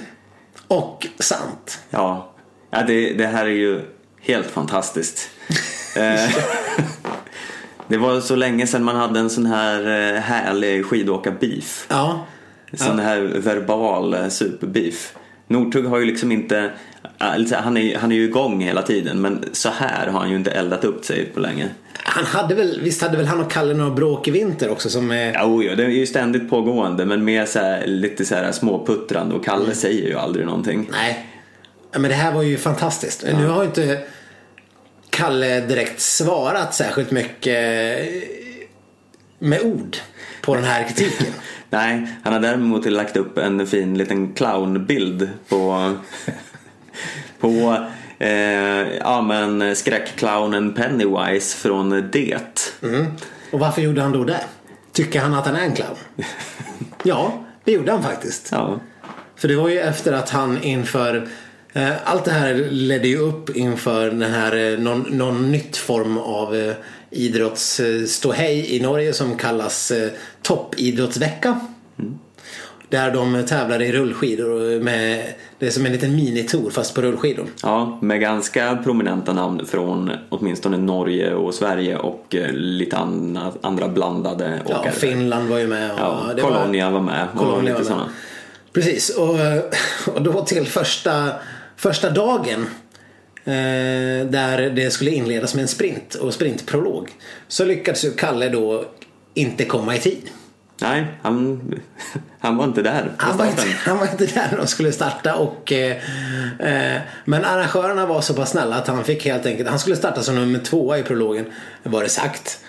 [0.68, 1.80] Och sant.
[1.90, 2.32] Ja,
[2.72, 3.82] ja det, det här är ju
[4.22, 5.30] helt fantastiskt.
[5.96, 6.30] Eh,
[7.88, 11.88] det var så länge sedan man hade en sån här eh, härlig skidåkarbeef.
[11.90, 12.26] Ja.
[12.74, 15.13] Sån här verbal superbeef.
[15.48, 16.72] Northug har ju liksom inte,
[17.17, 20.52] han är, han är ju igång hela tiden men så här har han ju inte
[20.52, 21.70] eldat upp sig på länge.
[21.93, 25.12] Han hade väl, visst hade väl han och Kalle några bråk i vinter också som
[25.12, 25.34] är...
[25.34, 28.52] Ja, oh, ja, det är ju ständigt pågående men mer så här, lite så här
[28.52, 30.89] småputtrande och Kalle säger ju aldrig någonting.
[30.91, 31.26] Nej.
[31.91, 33.26] Ja, Men det här var ju fantastiskt.
[33.38, 34.04] Nu har ju inte
[35.10, 37.58] Kalle direkt svarat särskilt mycket
[39.39, 39.98] med ord
[40.41, 41.34] på den här kritiken.
[41.70, 45.93] Nej, han har däremot lagt upp en fin liten clownbild på,
[47.39, 47.77] på
[48.19, 48.29] eh,
[48.97, 52.71] ja, men skräckclownen Pennywise från Det.
[53.51, 54.41] Och varför gjorde han då det?
[54.91, 55.95] Tycker han att han är en clown?
[57.03, 58.49] Ja, det gjorde han faktiskt.
[58.51, 58.79] Ja,
[59.36, 61.27] För det var ju efter att han inför
[61.73, 66.17] eh, allt det här ledde ju upp inför den här eh, någon, någon nytt form
[66.17, 66.73] av eh,
[67.10, 70.10] idrottsståhej i Norge som kallas eh,
[70.41, 71.60] toppidrottsvecka.
[72.89, 77.45] Där de tävlar i rullskidor med det är som en liten minitour fast på rullskidor.
[77.63, 83.88] ja, med ganska prominenta namn från åtminstone Norge och Sverige och eh, lite andra, andra
[83.88, 84.91] blandade Ja, åkare.
[84.93, 85.91] Finland var ju med.
[85.91, 87.88] Och Ja, Colonia var med och Colonia var med.
[87.88, 88.10] sådana.
[88.73, 89.36] Precis, och,
[90.15, 91.30] och då till första,
[91.76, 92.62] första dagen
[93.45, 97.10] eh, där det skulle inledas med en sprint och sprintprolog
[97.47, 98.86] så lyckades ju Kalle då
[99.34, 100.21] inte komma i tid.
[100.82, 101.62] Nej, han,
[102.40, 105.36] han var inte där Han var, inte, han var inte där när de skulle starta
[105.36, 105.98] och eh,
[106.60, 110.24] eh, Men arrangörerna var så pass snälla att han fick helt enkelt Han skulle starta
[110.24, 111.46] som nummer tvåa i prologen
[111.84, 112.60] Var det sagt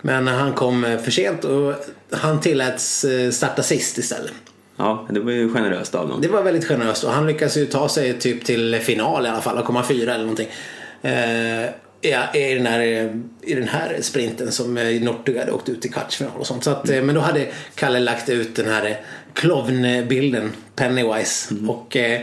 [0.00, 1.74] Men han kom eh, för sent och
[2.10, 4.32] han tilläts eh, starta sist istället
[4.76, 6.20] Ja, det var ju generöst av dem.
[6.20, 9.40] Det var väldigt generöst och han lyckades ju ta sig typ till final i alla
[9.40, 10.48] fall och komma fyra eller någonting.
[11.02, 11.70] Eh,
[12.02, 12.80] ja, i, den här,
[13.42, 16.64] I den här sprinten som eh, Northug hade åkt ut i kvartsfinal och sånt.
[16.64, 19.00] Så att, eh, men då hade Kalle lagt ut den här
[19.34, 22.20] klovnbilden Pennywise och eh,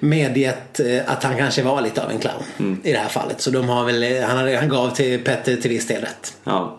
[0.00, 3.40] medgett eh, att han kanske var lite av en clown i det här fallet.
[3.40, 6.36] Så de har väl, eh, han, hade, han gav till Petter till viss del rätt.
[6.44, 6.78] Ja.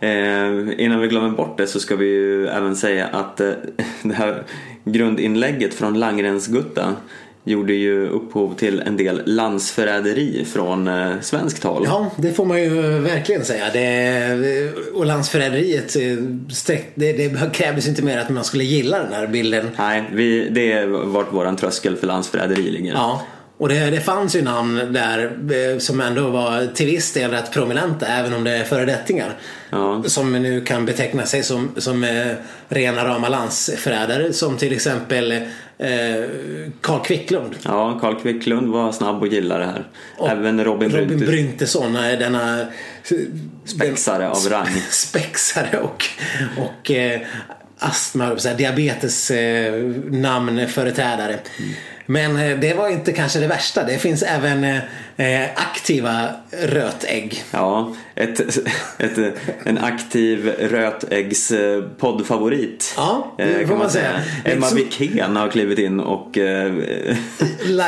[0.00, 3.50] Eh, innan vi glömmer bort det så ska vi ju även säga att eh,
[4.02, 4.42] det här
[4.84, 6.96] grundinlägget från Langrensgutta
[7.48, 11.82] gjorde ju upphov till en del landsförräderi från eh, svenskt håll.
[11.86, 13.64] Ja, det får man ju verkligen säga.
[13.72, 16.02] Det, och landsförräderiet, eh,
[16.94, 19.70] det, det krävdes inte mer att man skulle gilla den här bilden.
[19.78, 22.92] Nej, vi, det är vart våran tröskel för landsförräderi ligger.
[22.92, 23.22] Ja,
[23.58, 27.52] och det, det fanns ju namn där eh, som ändå var till viss del rätt
[27.52, 29.36] prominenta även om det är föredettingar.
[29.70, 30.02] Ja.
[30.06, 32.26] Som nu kan beteckna sig som, som eh,
[32.68, 35.40] rena rama landsförrädare som till exempel
[36.80, 37.56] Carl Quicklund.
[37.62, 39.88] Ja, Carl Quicklund var snabb och gillade det här.
[40.16, 42.66] Och Även Robin, Robin Bryntesson, Bryntesson, eh, denna
[43.64, 44.80] spexare av rang.
[44.90, 46.04] spexare och,
[46.58, 47.20] och eh,
[47.78, 51.38] astma, höll jag på att säga, diabetes eh, namnföreträdare.
[52.06, 53.84] Men eh, det var inte kanske det värsta.
[53.84, 54.82] Det finns även eh, eh,
[55.54, 57.44] aktiva rötägg.
[57.50, 58.40] Ja, ett,
[58.98, 62.94] ett, en aktiv rötäggs eh, poddfavorit.
[62.96, 64.10] Ja, det eh, får kan man säga.
[64.44, 66.72] Är Emma Wikén har klivit in och eh,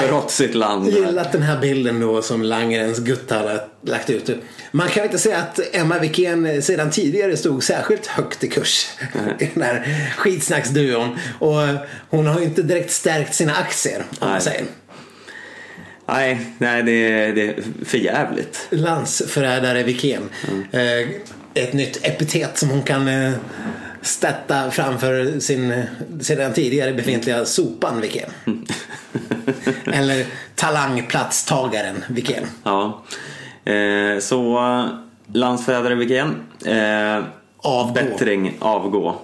[0.01, 0.89] förrått sitt land.
[0.89, 4.31] Gillat den här bilden då som Langrens gutta har lagt ut.
[4.73, 8.87] Man kan inte säga att Emma Wikén sedan tidigare stod särskilt högt i kurs
[9.39, 11.19] i den här skitsnacksduon.
[11.39, 11.57] Och
[12.11, 14.65] hon har ju inte direkt stärkt sina aktier om man säger.
[16.13, 18.67] Nej, nej det, är- det är för jävligt.
[18.71, 20.23] Landsförrädare Wikén.
[20.73, 21.09] Eh,
[21.55, 23.33] ett nytt epitet som hon kan eh,
[24.03, 25.83] stätta framför sin
[26.21, 28.31] sedan tidigare befintliga sopan Wikén.
[29.93, 32.45] Eller talangplatstagaren Wikén.
[32.63, 33.05] Ja.
[33.65, 34.61] Eh, så
[35.33, 36.35] landsförrädare Wikén.
[37.63, 37.93] Avgå.
[37.95, 39.15] Bättring, avgå.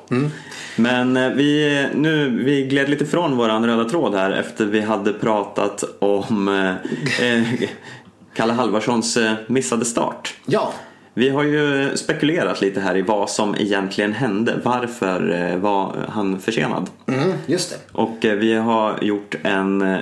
[0.77, 5.12] Men eh, vi, nu, vi gled lite från våran röda tråd här efter vi hade
[5.12, 7.42] pratat om eh, eh,
[8.35, 10.35] Kalle Halvarssons eh, missade start.
[10.46, 10.72] Ja,
[11.14, 14.55] Vi har ju spekulerat lite här i vad som egentligen hände.
[14.64, 16.90] Varför var han försenad?
[17.09, 17.77] mm, just det.
[17.92, 19.96] Och vi har gjort en,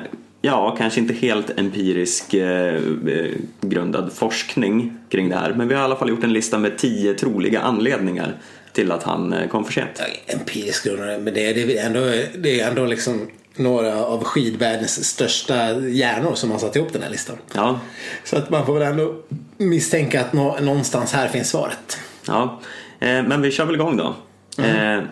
[0.44, 3.30] ja kanske inte helt empirisk eh, eh,
[3.60, 5.52] grundad forskning kring det här.
[5.52, 8.34] Men vi har i alla fall gjort en lista med tio troliga anledningar
[8.72, 9.90] till att han eh, kom för sent.
[9.98, 12.00] Ja, Empirisk grund, men det är, det är ändå,
[12.38, 17.10] det är ändå liksom några av skidvärldens största hjärnor som har satt ihop den här
[17.10, 17.36] listan.
[17.54, 17.80] Ja,
[18.24, 19.14] Så att man får väl ändå
[19.56, 21.98] misstänka att nå, någonstans här finns svaret.
[22.26, 22.60] ja.
[23.00, 24.14] Eh, men vi kör väl igång då.
[24.62, 25.02] Eh,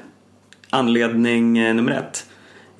[0.70, 2.26] anledning eh, nummer ett.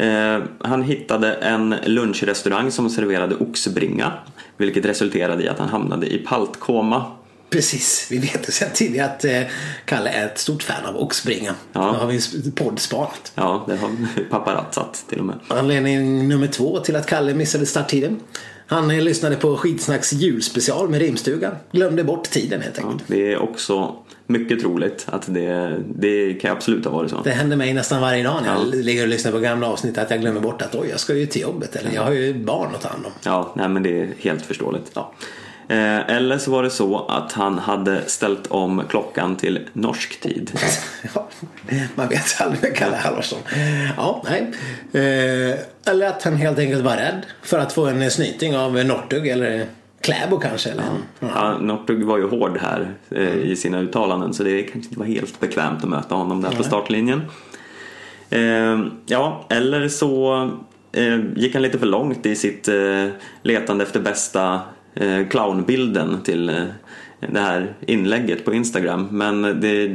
[0.02, 4.12] Eh, han hittade en lunchrestaurang som serverade oxbringa.
[4.56, 7.04] Vilket resulterade i att han hamnade i paltkoma.
[7.50, 9.42] Precis, vi vet ju sedan tidigare att eh,
[9.84, 11.54] Kalle är ett stort fan av oxbringa.
[11.72, 11.80] Ja.
[11.80, 13.32] Då har vi en podd sparat.
[13.34, 13.90] Ja, det har
[14.30, 15.38] paparazzat till och med.
[15.48, 18.20] Anledning nummer två till att Kalle missade starttiden.
[18.66, 21.54] Han eh, lyssnade på Skitsnacks julspecial med rimstugan.
[21.72, 23.04] Glömde bort tiden helt Ja, enkelt.
[23.08, 23.96] det är också
[24.32, 27.20] mycket troligt att det, det kan absolut ha varit så.
[27.24, 30.10] Det händer mig nästan varje dag när jag ligger och lyssnar på gamla avsnitt att
[30.10, 32.74] jag glömmer bort att oj, jag ska ju till jobbet eller jag har ju barn
[32.74, 33.12] att ta hand om.
[33.24, 34.90] Ja, nej men det är helt förståeligt.
[34.94, 35.12] Ja.
[35.68, 40.50] Eh, eller så var det så att han hade ställt om klockan till norsk tid.
[41.14, 41.28] Ja,
[41.94, 43.38] man vet aldrig med Kalle Halvarsson.
[43.96, 44.52] Ja, nej.
[44.92, 45.58] Eh,
[45.92, 49.66] eller att han helt enkelt var rädd för att få en snyting av Northug eller
[50.02, 50.70] Kläbo kanske.
[50.70, 50.84] Eller,
[51.20, 51.28] ja.
[51.34, 55.06] Ja, Northug var ju hård här eh, i sina uttalanden så det kanske inte var
[55.06, 57.22] helt bekvämt att möta honom där på startlinjen.
[58.30, 60.42] Eh, ja, eller så
[60.92, 63.06] eh, gick han lite för långt i sitt eh,
[63.42, 64.60] letande efter bästa
[64.94, 66.64] eh, clownbilden till eh,
[67.20, 69.08] det här inlägget på Instagram.
[69.10, 69.90] Men det,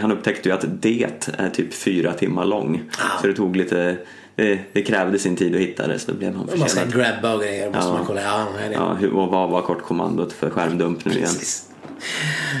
[0.00, 1.06] han upptäckte ju att det
[1.38, 2.82] är typ fyra timmar lång.
[3.20, 3.96] Så det tog lite,
[4.44, 6.80] det, det krävde sin tid att hitta det så då blev han Om man ska
[6.80, 6.94] försenad.
[7.14, 7.92] grabba och grejer måste Ja.
[7.92, 8.22] man kolla.
[8.22, 8.72] Ja, det.
[8.74, 11.22] Ja, hur- och vad var kortkommandot för skärmdump nu igen?
[11.24, 11.66] Precis.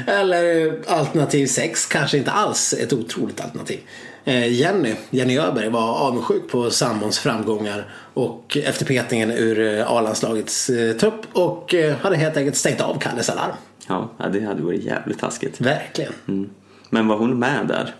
[0.06, 3.78] Eller eh, alternativ 6, kanske inte alls ett otroligt alternativ.
[4.24, 10.66] Eh, Jenny, Jenny Öberg var avundsjuk på sambons framgångar och efter petningen ur eh, A-landslagets
[11.00, 13.50] trupp och hade helt enkelt stängt av Kalles alarm.
[13.88, 15.60] Ja, ja, det hade varit jävligt taskigt.
[15.60, 16.12] Verkligen.
[16.28, 16.50] Mm.
[16.90, 17.94] Men var hon med där?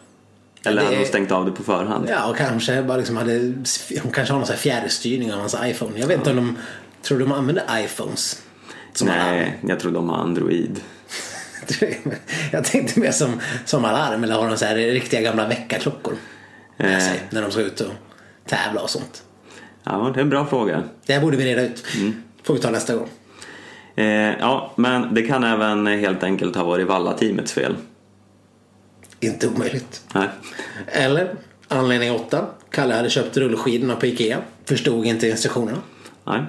[0.64, 2.06] Eller det hade hon stängt av det på förhand?
[2.10, 3.38] Ja, och kanske bara liksom hade,
[4.02, 5.98] hon kanske har någon fjärrstyrning av hans iPhone.
[5.98, 6.56] Jag vet inte om de,
[7.02, 8.42] tror du de använder iPhones?
[9.04, 10.80] Nej, jag tror de har Android.
[12.52, 16.14] Jag tänkte mer som, som alarm eller har de så här riktiga gamla väckarklockor
[16.76, 17.12] med Eh.
[17.30, 17.92] när de ska ut och
[18.46, 19.22] tävla och sånt.
[19.84, 20.82] Ja, det är en bra fråga.
[21.06, 21.84] Det här borde vi reda ut.
[21.96, 22.22] Mm.
[22.42, 23.08] Får vi ta nästa gång.
[23.96, 24.06] Eh,
[24.38, 27.76] ja, men det kan även helt enkelt ha varit Valla-teamets fel.
[29.20, 30.02] Inte omöjligt.
[30.14, 30.28] Nej.
[30.86, 31.34] Eller
[31.68, 32.46] anledning 8.
[32.70, 34.38] Kalle hade köpt rullskidorna på Ikea.
[34.64, 35.78] Förstod inte instruktionerna.
[36.26, 36.42] Nej,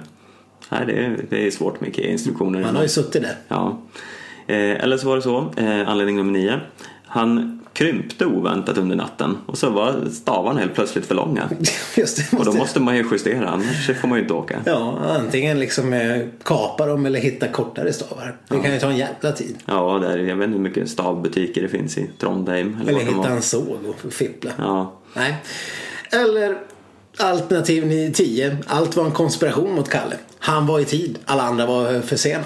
[0.68, 2.62] Nej det, är, det är svårt med instruktioner.
[2.62, 3.36] Han har ju suttit där.
[3.48, 3.82] Ja.
[4.46, 6.60] Eh, eller så var det så, eh, anledning nummer nio.
[7.06, 11.48] Han krympte oväntat under natten och så var stavarna helt plötsligt för långa.
[11.96, 12.32] Det.
[12.38, 14.60] Och då måste man ju justera, annars får man ju inte åka.
[14.64, 18.36] Ja, antingen liksom eh, kapa dem eller hitta kortare stavar.
[18.48, 19.56] Det kan ju ta en jävla tid.
[19.64, 22.78] Ja, där, jag vet inte hur mycket stavbutiker det finns i Trondheim.
[22.80, 24.50] Eller, Eller hitta en såg och fippla.
[24.58, 25.36] Ja, Nej.
[26.12, 26.58] Eller
[27.16, 28.56] alternativ 10.
[28.66, 30.16] Allt var en konspiration mot Kalle.
[30.38, 32.44] Han var i tid, alla andra var för sena.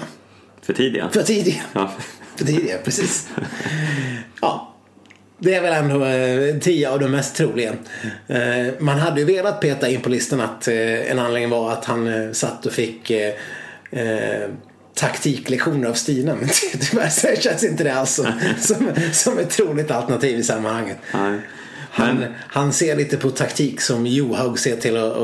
[0.61, 1.09] för tidiga.
[1.09, 1.61] För tidiga.
[1.73, 1.91] Ja.
[2.35, 3.29] För tidiga, precis.
[4.41, 4.73] Ja.
[5.39, 7.73] Det är väl ändå eh, tio av de mest troliga.
[8.27, 11.85] Eh, man hade ju velat peta in på listan att eh, en anledning var att
[11.85, 13.33] han eh, satt och fick eh,
[13.91, 14.49] eh,
[14.93, 16.35] taktiklektioner av Stina.
[16.35, 18.25] Men tyvärr så känns inte det alls som,
[18.59, 20.97] som, som ett troligt alternativ i sammanhanget.
[21.13, 21.39] Nej.
[21.89, 25.17] Han, Men, han ser lite på taktik som Johaug ser till att,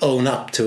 [0.00, 0.64] own up to,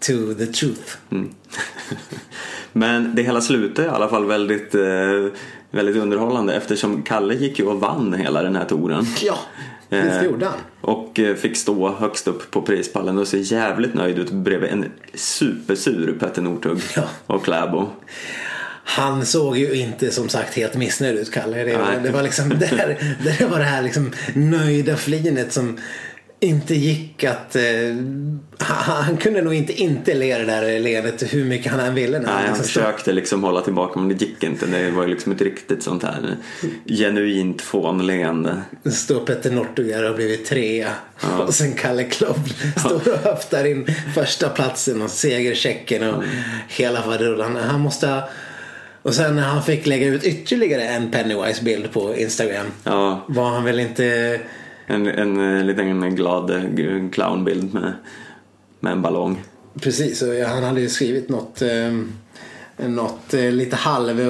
[0.00, 0.96] to the truth.
[2.72, 5.26] men det hela slutade i alla fall väldigt, eh,
[5.72, 9.06] väldigt underhållande eftersom Kalle gick ju och vann hela den här touren.
[9.22, 9.38] Ja,
[9.88, 10.54] det gjorde han.
[10.80, 14.84] Och eh, fick stå högst upp på prispallen och se jävligt nöjd ut bredvid en
[15.14, 17.02] supersur Petter Northug Ja.
[17.26, 17.86] och Kläbo.
[18.84, 21.64] Han såg ju inte som sagt helt missnöjd ut Kalle.
[21.64, 25.78] Det, var- det var liksom där, där var det här liksom nöjda flinet som
[26.42, 27.56] inte gick att...
[27.56, 27.62] Eh,
[28.58, 32.18] han, kunde nog inte inte le det där leendet hur mycket han än ville.
[32.18, 34.66] Nej, han liksom försökte liksom hålla tillbaka men det gick inte.
[34.66, 36.36] Det var liksom ett riktigt sånt här
[36.86, 38.62] genuint fånleende.
[38.92, 40.88] står Petter Northug där och har blivit trea.
[41.46, 46.24] Och sen Kalle Klobb står och höftar in första platsen och segerchecken och
[46.68, 47.56] hela faderullan.
[47.56, 48.28] Han måste ha...
[49.02, 53.64] Och sen när han fick lägga ut ytterligare en Pennywise-bild på Instagram Ja, var han
[53.64, 54.40] väl inte...
[54.86, 57.92] en, en, eh, liten glad eh, clownbild med,
[58.80, 59.42] med en ballong.
[59.80, 61.98] Precis, och han hade ju skrivit något, eh,
[62.88, 64.20] något eh, lite halv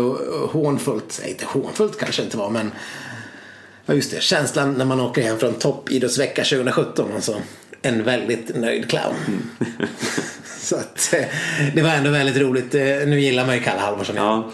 [0.50, 1.18] hånfullt.
[1.22, 2.72] Nej, inte hånfullt kanske inte var, men
[3.86, 4.22] ja, just det.
[4.22, 7.10] Känslan när man åker hem från toppidrottsvecka 2017.
[7.14, 7.36] Alltså,
[7.82, 9.14] en väldigt nöjd clown.
[10.58, 11.24] Så att, eh,
[11.74, 12.74] det var ändå väldigt roligt.
[12.74, 14.16] Eh, Nu gillar man ju Kalle Halvarsson.
[14.16, 14.50] Ja,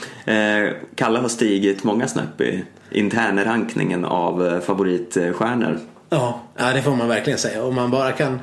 [0.95, 5.79] Kalle har stigit många snäpp i internrankningen av eh, favoritstjärnor.
[6.11, 7.65] Ja, ja, det får man verkligen säga.
[7.65, 8.41] Om man bara kan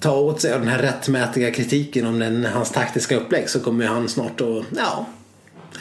[0.00, 3.86] ta åt sig av den här rättmätiga kritiken om den, hans taktiska upplägg så kommer
[3.86, 5.06] han snart att, ja,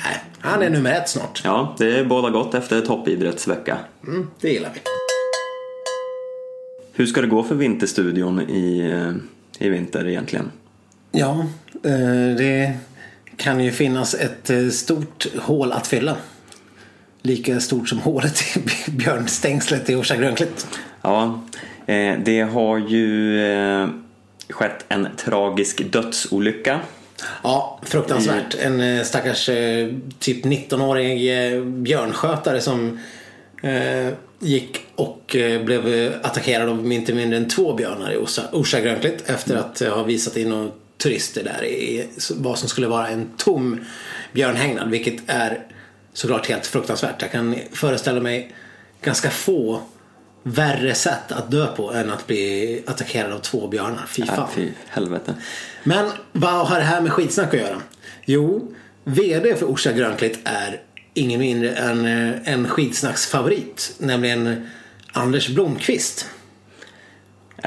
[0.03, 1.41] nej, han är nummer ett snart.
[1.43, 3.77] Ja, det är båda gott efter toppidrottsvecka.
[4.07, 4.79] Mm, det gillar vi.
[6.93, 10.51] Hur ska det gå för Vinterstudion i, eh, i vinter egentligen?
[11.11, 11.45] Ja,
[11.83, 12.73] eh, det
[13.37, 16.15] kan ju finnas ett stort hål att fylla.
[17.25, 18.43] Lika stort som hålet
[18.87, 20.67] i björnstängslet i Orsa Grönklitt.
[21.01, 21.43] Ja,
[21.85, 23.87] eh, det har ju eh,
[24.49, 26.79] skett en tragisk dödsolycka.
[27.43, 28.55] Ja, fruktansvärt.
[28.55, 29.49] En eh, stackars
[30.19, 32.99] typ 19-årig eh, björnskötare som
[34.39, 39.55] gick och blev attackerad av inte mindre än två björnar i Orsa, Orsa Grönklitt efter
[39.55, 43.79] att ha visat in några turister där i vad som skulle vara en tom
[44.33, 44.89] björnhägnad.
[44.89, 45.74] Vilket är
[46.15, 47.21] såklart helt fruktansvärt.
[47.21, 48.55] Jag kan föreställa mig
[49.01, 49.81] ganska få
[50.43, 54.05] värre sätt att dö på än att bli attackerad av två björnar.
[54.07, 54.35] Fy fan.
[54.37, 55.35] Ja, fy helvete.
[55.83, 57.81] Men vad har det här med skitsnack att göra?
[58.25, 60.81] Jo, VD för Orsa Grönklitt är
[61.13, 63.95] ingen mindre än eh, en skitsnacksfavorit.
[63.97, 64.69] Nämligen
[65.11, 66.29] Anders Blomqvist.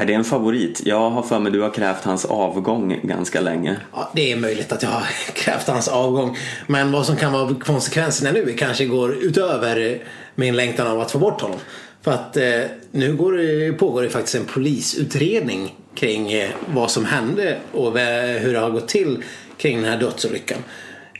[0.00, 0.80] Är det en favorit?
[0.84, 3.76] Jag har för mig du har krävt hans avgång ganska länge.
[3.92, 6.36] Ja, det är möjligt att jag har krävt hans avgång.
[6.66, 10.02] Men vad som kan vara konsekvenserna nu kanske går utöver
[10.34, 11.58] min längtan av att få bort honom.
[12.02, 17.04] För att eh, nu går det, pågår det faktiskt en polisutredning kring eh, vad som
[17.04, 17.98] hände och
[18.40, 19.22] hur det har gått till
[19.56, 20.58] kring den här dödsolyckan.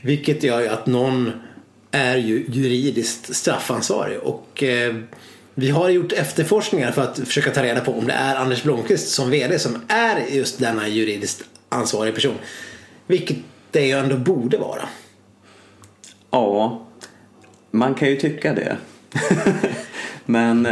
[0.01, 1.31] Vilket gör ju att någon
[1.91, 4.19] är ju juridiskt straffansvarig.
[4.19, 4.95] Och eh,
[5.59, 9.09] vi har gjort efterforskningar för att försöka ta reda på om det är Anders Blomqvist
[9.09, 12.35] som VD som är just denna juridiskt ansvarig person.
[13.07, 13.37] Vilket
[13.71, 14.89] det ju ändå borde vara.
[16.31, 16.85] Ja,
[17.71, 18.77] man kan ju tycka det.
[20.25, 20.67] Men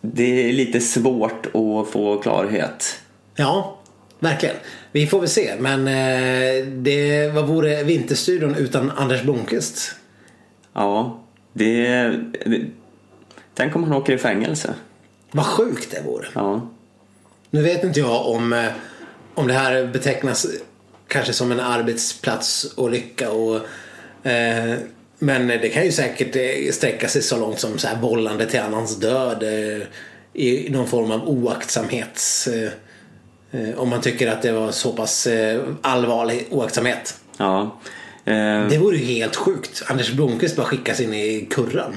[0.00, 3.00] det är lite svårt att få klarhet.
[3.36, 3.78] Ja,
[4.18, 4.56] verkligen.
[4.92, 5.54] Vi får väl se.
[5.58, 9.94] Men eh, det, vad vore Vinterstudion utan Anders Blomqvist?
[10.72, 11.20] Ja,
[11.52, 12.14] det...
[13.54, 14.74] tänk om han åker i fängelse.
[15.30, 16.26] Vad sjukt det vore.
[16.34, 16.68] Ja.
[17.50, 18.70] Nu vet inte jag om, eh,
[19.34, 20.46] om det här betecknas
[21.08, 23.30] kanske som en arbetsplatsolycka.
[23.30, 23.56] Och,
[24.26, 24.74] eh,
[25.18, 28.60] men det kan ju säkert eh, sträcka sig så långt som så här vållande till
[28.60, 29.42] annans död.
[29.42, 29.86] Eh,
[30.42, 32.48] I någon form av oaktsamhets...
[32.48, 32.70] Eh,
[33.50, 35.28] eh, om man tycker att det var så pass
[35.82, 37.16] allvarlig oaktsamhet.
[37.36, 37.80] Ja.
[38.70, 39.82] Det vore ju helt sjukt.
[39.86, 41.94] Anders Blomqvist bara skickas in i kurran.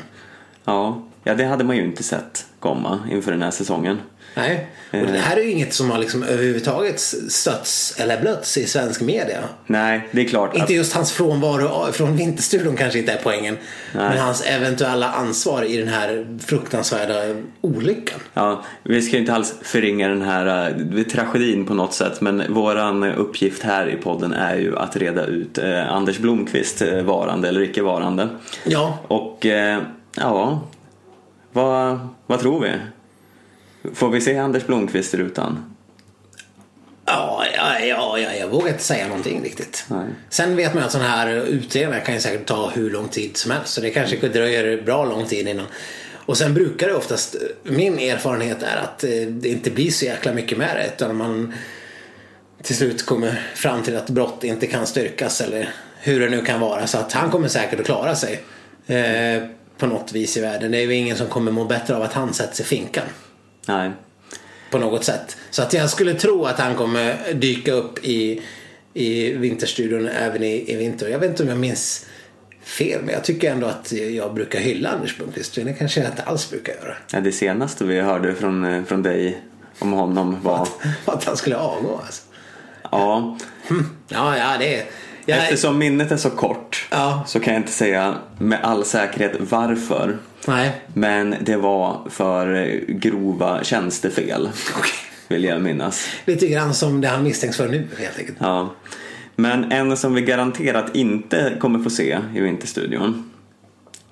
[0.66, 1.04] ja.
[1.26, 4.00] Ja, det hade man ju inte sett komma inför den här säsongen.
[4.36, 4.68] Nej.
[4.92, 7.00] Och det här är ju inget som har liksom överhuvudtaget
[7.30, 9.40] stötts eller blötts i svensk media.
[9.68, 10.58] Nej, det är klart att...
[10.58, 13.58] Inte just hans frånvaro från Vinterstudion kanske inte är poängen.
[13.94, 18.20] Men hans eventuella ansvar i den här fruktansvärda olyckan.
[18.34, 23.04] Ja, vi ska inte alls förringa den här uh, tragedin på något sätt men våran
[23.04, 27.62] uppgift här i podden är ju att reda ut eh, Anders Blomqvist eh, varande eller
[27.62, 28.30] icke varande.
[28.64, 29.80] Ja, Och eh,
[30.16, 30.62] ja,
[31.56, 32.74] vad, vad tror vi?
[33.94, 35.76] Får vi se Anders Blomqvist i rutan?
[37.06, 39.86] ja, ja, ja, ja, jag vågar inte säga någonting riktigt.
[39.88, 40.06] Nej.
[40.30, 43.52] Sen vet man att sådana här utredningar kan ju säkert ta hur lång tid som
[43.52, 43.74] helst.
[43.74, 45.66] Så det kanske dröjer bra lång tid innan.
[46.26, 50.34] Och sen brukar det oftast, min erfarenhet är att eh, det inte blir så jäkla
[50.34, 50.92] mycket med det.
[50.96, 51.54] Utan man
[52.64, 56.60] till slut kommer fram till att brott inte kan styrkas eller hur det nu kan
[56.60, 56.88] vara.
[56.88, 58.44] Så att han kommer säkert att klara sig
[58.88, 59.44] eh,
[59.78, 60.72] på något vis i världen.
[60.72, 63.04] Det är ju ingen som kommer må bättre av att han sätts i finkan
[63.68, 63.92] Nej.
[64.72, 65.38] på något sätt.
[65.50, 68.42] Så att jag skulle tro att han kommer dyka upp i,
[68.94, 71.08] i Vinterstudion även i, i vinter.
[71.08, 72.06] Jag vet inte om jag minns
[72.62, 75.56] fel men jag tycker ändå att jag brukar hylla Anders Blomqvist.
[75.56, 76.98] Det kanske jag inte alls brukar göra.
[77.12, 79.42] Ja, det senaste vi hörde från, eh, från dig
[79.80, 80.68] om honom var...
[81.06, 82.24] Att han skulle avgå alltså.
[82.92, 83.38] Ja,
[84.08, 84.86] Ja, ja det är...
[85.26, 87.24] Jag, eftersom minnet är så kort Ja.
[87.28, 90.18] så kan jag inte säga med all säkerhet varför.
[90.48, 90.82] Nej.
[90.94, 94.50] Men det var för eh, grova tjänstefel.
[95.28, 96.08] Vill jag minnas.
[96.26, 98.38] Lite grann som det han misstänks för nu helt enkelt.
[98.42, 98.74] Ja.
[99.36, 103.32] Men en som vi garanterat inte kommer få se i Vinterstudion.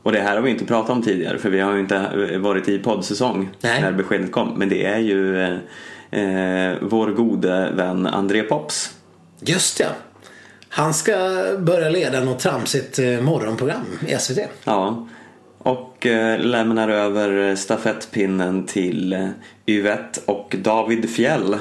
[0.04, 2.70] Och det här har vi inte pratat om tidigare för vi har ju inte varit
[2.70, 3.82] i poddsäsong Nej.
[3.82, 4.54] när beskedet kom.
[4.58, 5.58] Men det är ju eh,
[6.22, 8.92] eh, vår gode vän André Pops.
[9.40, 9.88] Just ja.
[10.76, 14.40] Han ska börja leda något tramsigt eh, morgonprogram i SVT.
[14.64, 15.08] Ja.
[15.58, 19.28] Och eh, lämnar över stafettpinnen till eh,
[19.66, 21.58] Yvette och David Fjell.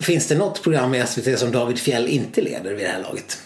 [0.00, 3.42] Finns det något program i SVT som David Fjell inte leder vid det här laget?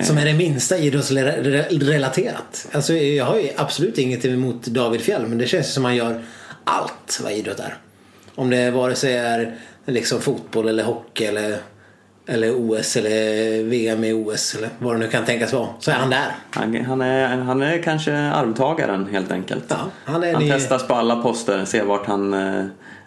[0.06, 2.68] Som är det minsta idrottsrelaterat.
[2.72, 6.24] Alltså jag har ju absolut inget emot David Fjell men det känns som han gör
[6.64, 7.76] allt vad idrott är.
[8.34, 11.58] Om det vare sig är liksom fotboll eller hockey eller,
[12.28, 15.68] eller OS eller VM i OS eller vad det nu kan tänkas vara.
[15.80, 16.26] Så är han där.
[16.50, 19.64] han, han, är, han är kanske arvtagaren helt enkelt.
[19.68, 22.64] Ja, han är han ny- testas på alla poster, ser vart han, eh,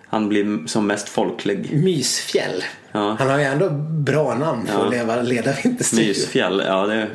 [0.08, 1.70] han blir som mest folklig.
[1.84, 2.64] Mysfjäll.
[2.92, 3.16] Ja.
[3.20, 4.86] Han har ju ändå bra namn för Ja.
[4.86, 6.08] att leva, leda Vinterstudion.
[6.08, 7.08] Mysfjäll, ja det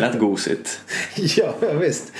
[0.00, 0.80] lät gosigt.
[1.36, 2.12] Ja, visst.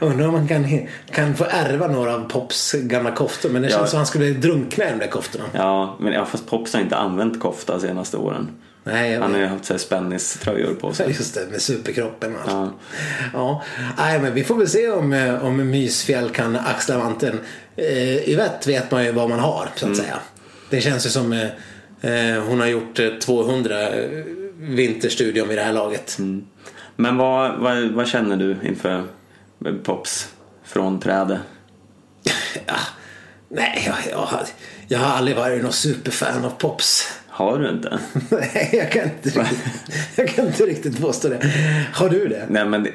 [0.00, 3.50] Undrar om man kan, kan få ärva några av Pops gamla koftor.
[3.50, 3.76] Men det Ja.
[3.78, 5.44] känns som att han skulle drunkna i de där koftorna.
[5.52, 8.48] Ja, men ja, fast Pops har inte använt kofta de senaste åren.
[8.84, 11.08] Nej, jag Han har ju haft så här spänniströjor på sig.
[11.18, 12.50] Just det, med superkroppen och allt.
[12.50, 12.72] Ja.
[13.32, 13.62] Ja.
[13.98, 17.40] Nej, men vi får väl se om, eh, om Mysfjäll kan axla vanten.
[17.76, 19.94] Eh, Yvette vet man ju vad man har, så att Mm.
[19.96, 20.18] säga.
[20.70, 21.48] Det känns ju som eh,
[22.34, 24.24] eh, hon har gjort eh, 200 eh,
[24.58, 26.18] Vinterstudion vid det här laget.
[26.18, 26.44] Mm.
[26.96, 29.04] Men vad, vad, vad känner du inför
[29.84, 30.28] Pops
[30.64, 31.40] frånträde?
[32.66, 32.74] Ja.
[33.48, 34.46] Nej, jag, jag, har-
[34.88, 37.08] jag har aldrig varit någon superfan av Pops.
[37.36, 37.98] Har du inte?
[38.28, 39.58] Nej, jag kan inte riktigt,
[40.16, 41.52] jag kan inte riktigt påstå det.
[41.92, 42.46] Har du det?
[42.48, 42.90] Nej men det,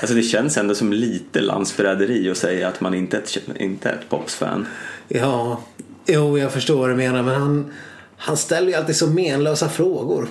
[0.00, 3.88] alltså det känns ändå som lite landsförräderi att säga att man inte är ett, inte
[3.88, 4.66] är ett Pops-fan.
[5.08, 5.60] Ja,
[6.06, 7.22] jo, jag förstår vad du menar.
[7.22, 7.72] Men han,
[8.16, 10.28] han ställer ju alltid så menlösa frågor.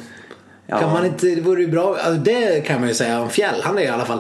[0.67, 0.79] Ja.
[0.79, 1.97] Kan man inte, det vore ju bra.
[1.97, 3.61] Alltså det kan man ju säga om Fjäll.
[3.63, 4.19] Han är i alla fall,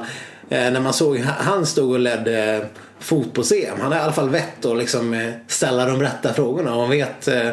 [0.49, 2.65] eh, när man såg, han stod och ledde
[2.99, 3.77] fotbolls-EM.
[3.81, 6.75] Han har i alla fall vett att liksom eh, ställa de rätta frågorna.
[6.75, 7.49] Och han vet, eh,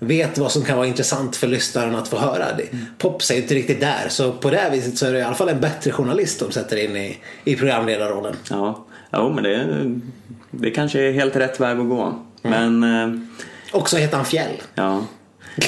[0.00, 2.44] vet vad som kan vara intressant för lyssnaren att få höra.
[2.56, 2.64] Det.
[2.98, 4.06] Pops är inte riktigt där.
[4.08, 6.52] Så på det här viset så är det i alla fall en bättre journalist de
[6.52, 8.36] sätter in i, i programledarrollen.
[8.50, 9.90] Ja, jo, men det,
[10.50, 12.22] det kanske är helt rätt väg att gå.
[12.42, 13.20] Men eh,
[13.72, 14.62] Också heter han Fjäll.
[14.74, 15.04] ja,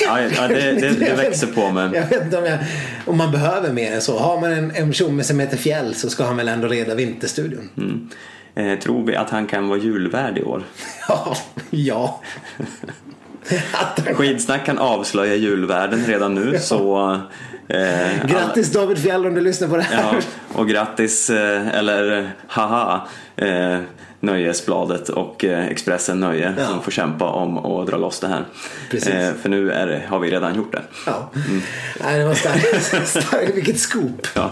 [0.00, 1.90] Ja, ja det, det, det växer på mig.
[1.94, 2.58] Jag vet inte om, jag,
[3.06, 4.18] om man behöver mer än så.
[4.18, 7.68] Har man en, en tjomme som heter Fjäll så ska han väl ändå reda Vinterstudion.
[7.76, 8.08] Mm.
[8.54, 10.62] Eh, tror vi att han kan vara julvärd i år?
[11.08, 11.36] Ja,
[11.70, 12.20] ja.
[14.14, 17.20] Skidsnack kan avslöja julvärden redan nu så...
[17.68, 20.02] Eh, Grattis David Fjäll om du lyssnar på det här.
[20.12, 20.20] Ja,
[20.52, 23.78] och grattis, eh, eller haha, eh,
[24.20, 26.66] Nöjesbladet och eh, Expressen Nöje Ja.
[26.66, 28.44] som får kämpa om att dra loss det här.
[28.92, 30.82] Eh, för nu är det, har vi redan gjort det.
[31.06, 31.30] Ja.
[32.04, 33.08] Nej, det var starkt.
[33.08, 33.54] starkt.
[33.56, 34.26] Vilket scoop.
[34.34, 34.50] Ja.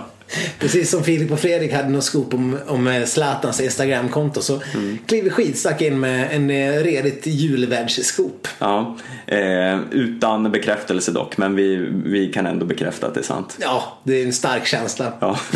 [0.59, 4.61] Precis som Filip och Fredrik hade något scoop om, om eh, Zlatans Instagramkonto så
[5.07, 8.49] kliver Skitsnack in med en eh, redigt julvärldsscoop.
[8.59, 13.57] Ja, eh, utan bekräftelse dock, men vi, vi kan ändå bekräfta att det är sant.
[13.61, 15.13] Ja, det är en stark känsla.
[15.21, 15.39] Ja.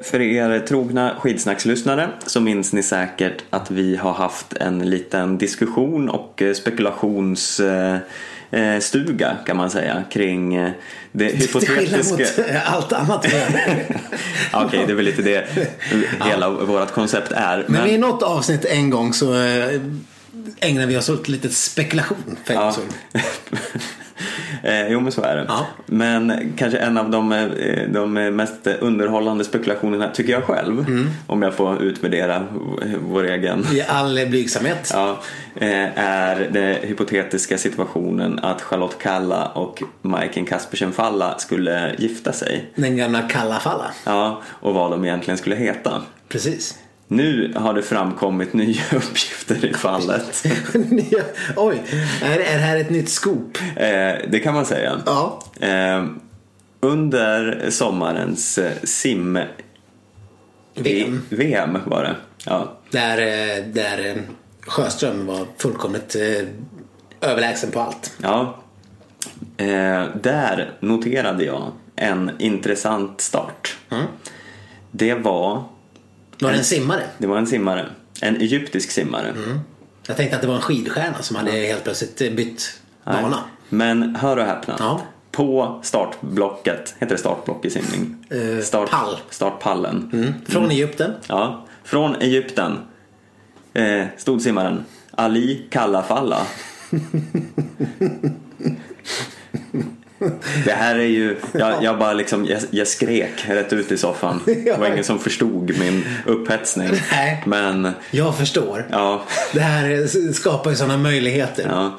[0.00, 6.08] För er trogna skidsnackslyssnare så minns ni säkert att vi har haft en liten diskussion
[6.08, 8.00] och eh, spekulationsstuga eh,
[8.80, 10.70] stuga, kan man säga kring eh,
[11.12, 12.12] det Till hypotetiska...
[12.12, 13.26] mot eh, allt annat.
[14.52, 15.48] Ja, Okej, det är väl lite det
[16.24, 17.64] hela vårt koncept är.
[17.68, 19.80] Men i något avsnitt en gång så eh,
[20.60, 22.36] ägnar vi oss åt lite spekulation.
[22.44, 22.76] För Ja.
[24.62, 25.44] eh, jo men så är det.
[25.48, 25.66] Ja.
[25.86, 30.78] Men kanske en av de, eh, de mest underhållande spekulationerna tycker jag själv.
[30.78, 31.10] Mm.
[31.26, 32.46] Om jag får utvärdera
[33.00, 33.66] vår egen.
[33.72, 34.90] I all blygsamhet.
[34.94, 35.18] Ja,
[35.54, 42.70] eh, är den hypotetiska situationen att Charlotte Kalla och Majken Kaspersen Falla skulle gifta sig.
[42.74, 43.90] Den gamla kalla falla.
[44.04, 46.02] Ja, och vad de egentligen skulle heta.
[46.28, 46.78] Precis.
[47.08, 50.46] Nu har det framkommit nya uppgifter i fallet.
[51.56, 51.82] Oj,
[52.22, 53.58] är, är det här ett nytt scoop?
[53.76, 55.00] Eh, det kan man säga.
[55.06, 55.40] Ja.
[55.60, 56.04] Eh,
[56.80, 59.38] under sommarens eh, sim
[60.74, 61.22] VM.
[61.28, 62.16] VM var det.
[62.44, 62.72] Ja.
[62.90, 63.16] Där,
[63.62, 64.22] där
[64.60, 66.16] Sjöström var fullkomligt
[67.20, 68.14] överlägsen på allt.
[68.22, 68.56] ja.
[69.56, 73.76] Eh, där noterade jag en intressant start.
[74.90, 75.64] Det var
[76.38, 77.02] Var det en simmare?
[77.18, 77.86] Det var en simmare.
[78.20, 79.34] En egyptisk simmare.
[80.06, 83.22] Jag tänkte att det var en skidstjärna som hade helt plötsligt eh, bytt Nej.
[83.22, 83.38] bana.
[83.68, 84.76] Men hör och häpna.
[84.78, 85.00] Ja.
[85.30, 88.26] På startblocket, heter det startblock i simning?
[88.30, 89.18] Eh, pall.
[89.30, 90.10] Startpallen.
[90.12, 90.32] Mm.
[90.46, 91.12] Från Egypten.
[91.26, 91.66] Ja.
[91.84, 92.78] Från Egypten
[93.74, 96.46] eh, stod simmaren Ali Kallafalla.
[100.64, 104.40] Det här är ju, jag, jag bara liksom, jag, jag skrek rätt ut i soffan.
[104.46, 106.90] Det var ingen som förstod min upphetsning.
[107.12, 107.42] Nej.
[107.46, 108.86] Men, Jag förstår.
[108.90, 109.22] ja,
[109.54, 111.66] Det här skapar ju sådana möjligheter.
[111.70, 111.98] ja.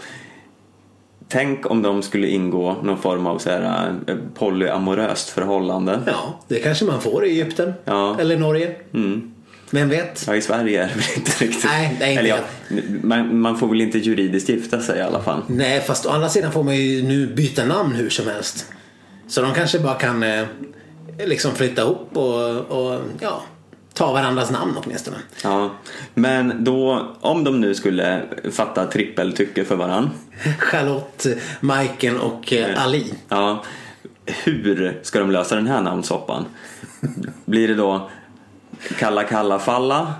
[1.30, 6.00] Tänk om de skulle ingå någon form av så här, eh, polyamoröst förhållande.
[6.06, 7.74] Ja, det kanske man får i Egypten.
[7.86, 8.18] Ja.
[8.20, 8.76] Eller Norge.
[8.94, 9.34] Mm.
[9.72, 10.24] Vem vet?
[10.28, 11.66] Ja, i Sverige är det väl inte riktigt.
[11.66, 12.40] Nej, det är inte Eller ja,
[13.04, 15.42] man, man får väl inte juridiskt gifta sig i alla fall.
[15.48, 18.66] Nej, fast å andra sidan får man ju nu byta namn hur som helst.
[19.28, 20.46] Så de kanske bara kan eh,
[21.26, 23.42] liksom flytta ihop och, och ja,
[23.94, 25.18] ta varandras namn åtminstone.
[25.44, 25.72] Ja,
[26.14, 30.10] men då, om de nu skulle fatta trippeltycke för varann.
[30.60, 31.28] Charlotte,
[31.60, 33.14] Majken och eh, Ali.
[33.30, 33.64] Ja,
[34.26, 36.46] hur ska de lösa den här namnsoppan?
[37.46, 38.10] Blir det då
[39.00, 40.14] kalla kalla falla?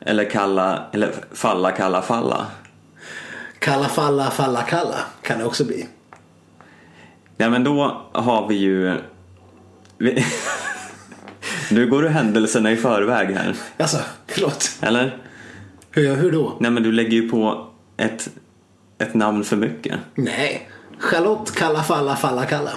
[0.00, 2.46] Eller kalla, eller falla kalla falla?
[3.58, 5.86] Kalla falla falla kalla kan det också bli.
[7.36, 8.96] Ja men då har vi ju...
[9.98, 10.24] Vi...
[11.70, 14.70] Nu går du händelserna i förväg här, Alltså, förlåt.
[14.80, 15.16] eller?
[15.90, 16.56] Hur, hur då?
[16.60, 18.28] Nej men du lägger ju på ett,
[18.98, 19.98] ett namn för mycket.
[20.14, 20.70] Nej.
[20.98, 22.70] Charlotte kalla falla falla kalla.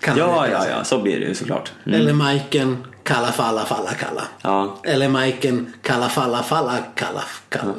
[0.00, 1.72] Kan Ja, ja, ja, så blir det ju såklart.
[1.86, 2.00] Mm.
[2.00, 4.22] Eller Majken kalla falla falla kalla.
[4.42, 7.22] Ja, Eller Majken kalla falla falla kalla.
[7.48, 7.74] kalla.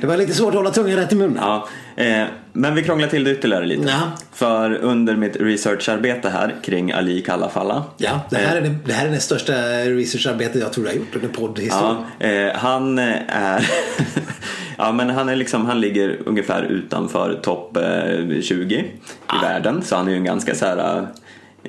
[0.00, 1.38] det var lite svårt att hålla tungan rätt i munnen.
[1.40, 1.68] ja.
[1.96, 3.88] Eh, men vi krånglar till det ytterligare lite.
[3.88, 4.00] Ja.
[4.32, 7.84] För under mitt researcharbete här kring Ali Kallafalla.
[7.96, 9.52] Ja, det här, är det, det här är det största
[9.84, 11.96] researcharbetet jag tror du har gjort under poddhistorien.
[12.18, 13.68] Ja, eh, han är
[14.78, 19.96] Ja men han är liksom, han ligger ungefär utanför topp eh, 20 i världen så
[19.96, 21.06] han är ju en ganska så här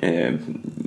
[0.02, 0.32] eh,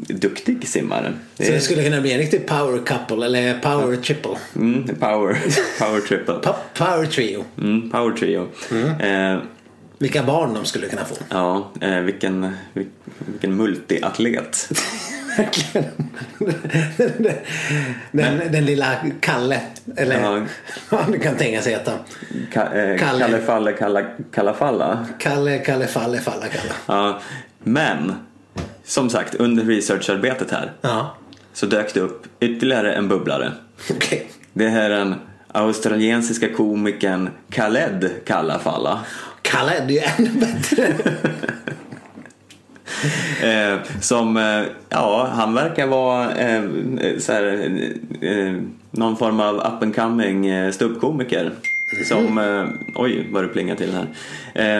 [0.07, 1.14] duktig simmare.
[1.38, 4.36] Det Så det skulle kunna bli en riktig power couple eller power triple.
[4.55, 5.38] mm, power,
[5.80, 6.34] power triple.
[6.34, 7.45] Pa- Power trio.
[7.57, 8.49] Mm, power trio.
[8.99, 9.38] Eh,
[9.99, 11.16] Vilka barn de skulle kunna få.
[11.30, 12.88] ja, eh, vilken, vil-
[13.26, 14.70] vilken multiatlet.
[16.38, 17.36] Den,
[18.12, 19.59] den, den lilla Kalle.
[19.97, 20.45] Eller Ja.
[20.89, 21.91] vad du kan tänka sig heta.
[22.53, 23.20] Ka, eh, Kalle.
[23.20, 24.01] Kalle Falle Kalla,
[24.34, 25.05] Kalla Falla.
[25.20, 26.74] Kalle, Kalle, Falle, Falla, Kalle.
[26.86, 27.20] Ja,
[27.64, 28.14] men
[28.91, 31.15] som sagt under researcharbetet här Ja,
[31.53, 33.51] så dök det upp ytterligare en bubblare.
[33.89, 34.31] okej.
[34.53, 35.15] Det här är en
[35.47, 38.99] australiensiska komikern Khaled Kallafalla.
[39.41, 40.93] Kalle är ju ännu bättre.
[43.41, 46.63] Eh, som, eh, ja, han verkar vara eh,
[47.19, 47.69] så här,
[48.21, 48.55] eh,
[48.91, 51.51] någon form av up and coming eh, ståuppkomiker.
[52.09, 52.65] Som, eh,
[52.95, 54.07] oj vad det plingar till här.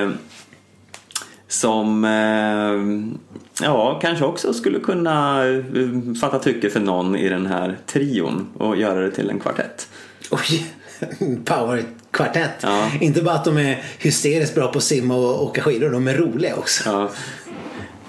[0.04, 0.10] Eh,
[1.48, 3.18] som, eh,
[3.62, 8.78] ja, kanske också skulle kunna eh, fatta tycke för någon i den här trion och
[8.78, 9.88] göra det till en kvartett.
[10.32, 10.66] Oj,
[11.46, 12.56] powerkvartett.
[12.62, 12.92] Ja.
[13.02, 16.18] Inte bara att de är hysteriskt bra på att simma och åka skidor, de är
[16.18, 16.90] roliga också.
[16.90, 17.10] Ja.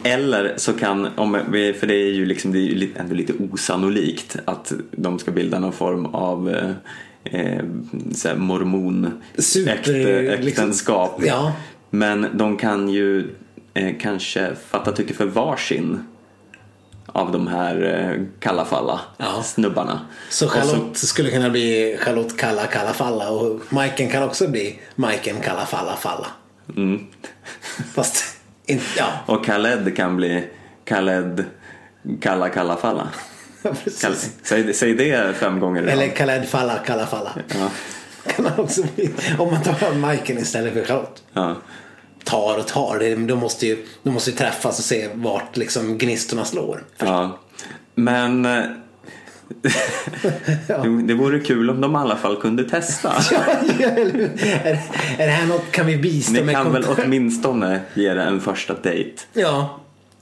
[0.05, 1.33] Eller så kan, om
[1.81, 5.73] för det är ju liksom, det är ändå lite osannolikt att de ska bilda någon
[5.73, 6.71] form av eh,
[7.41, 7.65] eh,
[8.15, 10.73] så här mormon Super, äkte, liksom-.
[11.25, 11.53] Ja.
[11.91, 13.29] Men de kan ju
[13.75, 16.05] eh, kanske fatta tycke för varsin
[17.07, 17.83] av de här
[18.15, 19.43] eh, kallafalla Ja.
[19.43, 20.01] snubbarna.
[20.31, 25.37] Så Charlotte skulle kunna bli Charlotte Kalla Kalla Falla och Majken kan också bli Majken
[25.41, 26.27] Kalla Falla Falla.
[26.77, 27.07] Mm.
[27.95, 28.25] Fast
[28.67, 29.07] inte, ja.
[29.27, 30.45] Och Khaled kan bli
[30.85, 31.45] Khaled
[32.21, 33.09] Kalla Kalla Falla.
[34.01, 35.83] Kall- Säg, säg det fem gånger.
[35.83, 37.31] Eller Khaled Falla Kalla Falla.
[37.49, 37.69] Ja.
[38.37, 39.11] Kan han också bli.
[39.39, 41.23] Om man tar Majken istället för Charlotte.
[41.33, 41.57] Ja.
[42.25, 43.27] Tar och tar.
[43.27, 46.85] De måste ju, de måste ju träffas och se vart liksom gnistorna slår.
[46.99, 47.39] Ja,
[47.95, 48.63] men eh,
[51.07, 53.13] det- vore kul om de i alla fall kunde testa.
[53.79, 54.31] Hur?
[54.65, 54.81] är,
[55.19, 58.41] är det här något, kan vi bistå Ni med kan väl åtminstone ge det en
[58.41, 59.23] första dejt.
[59.33, 59.79] Ja.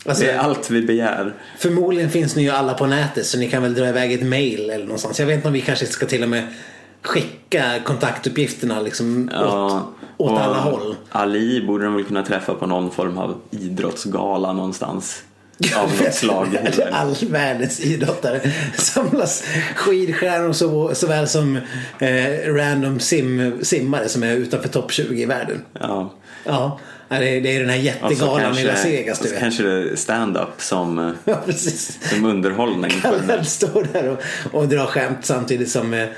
[0.06, 1.34] Alltså, Det är allt vi begär.
[1.58, 4.70] Förmodligen finns ni ju alla på nätet så ni kan väl dra iväg ett mail
[4.70, 5.18] eller någonstans.
[5.18, 6.42] Jag vet inte om vi kanske ska till och med
[7.02, 9.72] skicka kontaktuppgifterna liksom åt,
[10.16, 10.96] åt och alla håll.
[11.10, 15.22] Ali borde de väl kunna träffa på någon form av idrottsgala någonstans.
[15.76, 16.58] Av något slag.
[16.92, 18.40] All världens idrottare
[18.74, 19.44] samlas.
[19.76, 21.56] Skidstjärnor så, såväl som
[21.98, 25.62] eh, random sim, simmare som är utanför topp 20 i världen.
[25.80, 26.14] Ja.
[26.44, 26.78] Ja,
[27.08, 29.42] det är, det är den här jättegalan i Las Vegas och du så vet.
[29.42, 31.42] kanske det är stand-up som, eh, Ja,
[32.00, 32.90] som underhållning.
[33.02, 34.20] Kalle står där och,
[34.54, 36.08] och drar skämt samtidigt som eh,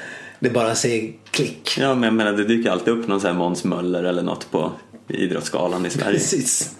[0.42, 1.76] det bara säger klick.
[1.78, 4.50] Ja, men jag menar, det dyker alltid upp någon sån här Måns Möller eller något
[4.50, 4.72] på
[5.08, 6.12] Idrottsgalan i Sverige.
[6.12, 6.74] Precis.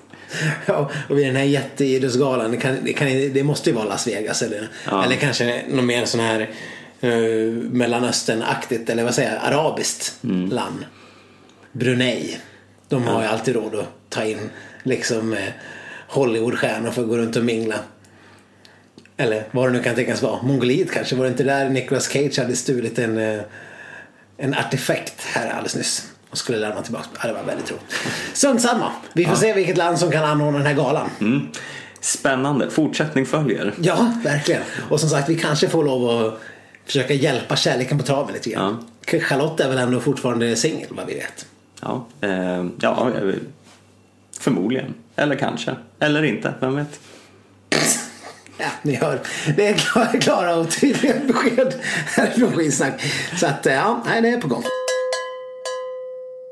[0.66, 4.06] Ja, och vid den här jätteidrottsgalan, det, kan, det, kan, det måste ju vara Las
[4.06, 5.04] Vegas eller, Ja.
[5.04, 6.40] eller kanske något mer sån här
[7.04, 10.50] uh, Mellanöstern-aktigt eller vad säger jag, arabiskt Mm.
[10.50, 10.84] land.
[11.72, 12.38] Brunei.
[12.88, 14.38] De har ju alltid råd att ta in
[14.82, 15.38] liksom eh,
[16.08, 17.74] Hollywoodstjärnor för att gå runt och mingla.
[19.22, 20.42] Eller vad det nu kan tänkas vara.
[20.42, 21.16] Mongoliet kanske.
[21.16, 23.40] Var det inte där Nicolas Cage hade stulit en, eh,
[24.36, 26.08] en artefakt här alldeles nyss?
[26.30, 27.08] Och skulle lämna tillbaka.
[27.22, 27.84] Ja, det var väldigt roligt.
[28.32, 28.92] Strunt samma.
[29.12, 31.10] Vi får se vilket land som kan anordna den här galan.
[31.20, 31.48] Mm.
[32.00, 32.70] Spännande.
[32.70, 33.74] Fortsättning följer.
[33.80, 34.62] Ja, verkligen.
[34.90, 36.40] Och som sagt, vi kanske får lov att
[36.86, 38.84] försöka hjälpa kärleken på traven lite grann.
[39.06, 41.46] Charlotte är väl ändå fortfarande singel vad vi vet.
[41.82, 43.34] Ja, eh, ja eh,
[44.40, 44.94] förmodligen.
[45.16, 45.74] Eller kanske.
[46.00, 47.00] Eller inte, vem vet.
[48.58, 49.20] Ja, ni hör.
[49.56, 51.74] Det är klara, klara och tydliga besked
[52.06, 53.02] härifrån Skidsnack.
[53.36, 54.62] Så att, ja, nej, det är på gång.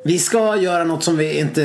[0.04, 1.62] Vi ska göra något som vi inte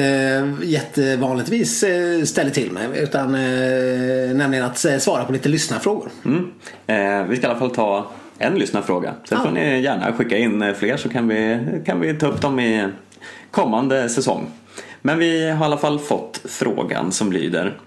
[0.63, 2.97] jättevanligtvis eh, ställer till med.
[2.97, 6.09] Utan eh, nämligen att eh, svara på lite lyssnarfrågor.
[6.25, 6.51] Mm.
[6.87, 9.13] Eh, vi ska i alla fall ta en lyssnarfråga.
[9.29, 9.45] Sen Ja.
[9.45, 12.59] får ni gärna skicka in eh, fler så kan vi, kan vi ta upp dem
[12.59, 12.87] i
[13.51, 14.47] kommande säsong.
[15.01, 17.77] Men vi har i alla fall fått frågan som lyder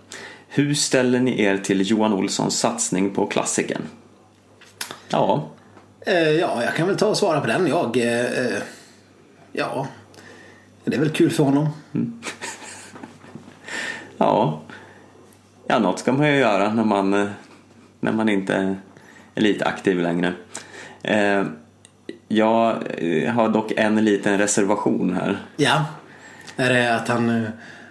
[0.48, 3.82] Hur ställer ni er till Johan Olssons satsning på klassiken?
[5.08, 5.48] Ja,
[6.08, 7.66] Eh, ja, jag kan väl ta och svara på den.
[7.66, 8.62] Jag, eh, eh,
[9.52, 9.86] ja,
[10.84, 11.68] det är väl kul för honom.
[14.18, 14.60] ja.
[15.66, 17.30] Ja, något ska man ju göra när man,
[18.00, 18.76] när man inte
[19.34, 20.32] är lite aktiv längre.
[22.28, 22.74] Jag
[23.34, 25.46] har dock en liten reservation här.
[25.56, 25.84] Ja,
[26.56, 27.46] är det att han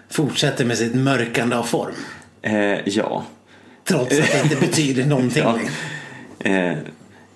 [0.09, 1.95] fortsätter med sitt mörkande av form.
[2.47, 3.23] Eh, ja.
[3.83, 5.59] Trots att det inte betyder någonting Ja.
[6.49, 6.77] Eh,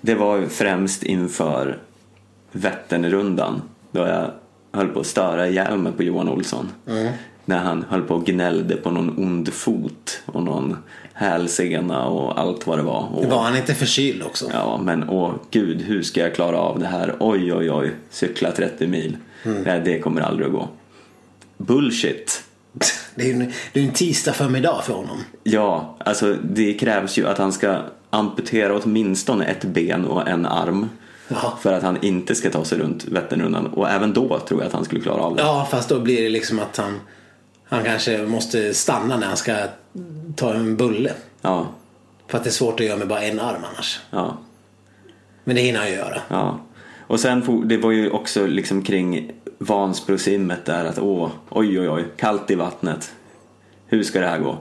[0.02, 1.78] det var främst inför
[2.52, 4.32] Vätternrundan då jag
[4.72, 6.70] höll på att störa ihjäl mig på Johan Olsson.
[7.46, 10.78] När han höll på och gnällde på någon ond fot och någon
[11.14, 13.08] hälsena och allt vad det var.
[13.16, 14.50] Och, Var han inte förkyld också?
[14.54, 17.16] Ja, men åh gud, hur ska jag klara av det här?
[17.20, 19.18] Oj, oj, oj, cykla 30 mil.
[19.44, 20.70] Nej, det kommer aldrig att gå.
[21.58, 22.44] Bullshit.
[23.16, 25.18] Det är ju en, det är en tisdag förmiddag för honom.
[25.44, 27.78] Ja, alltså det krävs ju att han ska
[28.10, 30.90] amputera åtminstone ett ben och en arm.
[31.28, 31.58] Ja.
[31.62, 33.68] För att han inte ska ta sig runt Vätternrundan.
[33.68, 35.42] Och även då tror jag att han skulle klara av det.
[35.42, 37.00] Ja, fast då blir det liksom att han,
[37.64, 39.56] han kanske måste stanna när han ska
[40.36, 41.14] ta en bulle.
[41.42, 41.68] Ja,
[42.28, 44.00] För att det är svårt att göra med bara en arm annars.
[44.12, 44.38] ja,
[45.44, 46.22] Men det hinner han ju göra.
[46.28, 46.60] ja.
[47.08, 52.06] Och sen det var ju också liksom kring Vansbrosimmet där att åh, oj oj oj,
[52.18, 53.12] kallt i vattnet.
[53.88, 54.58] Hur ska det här gå?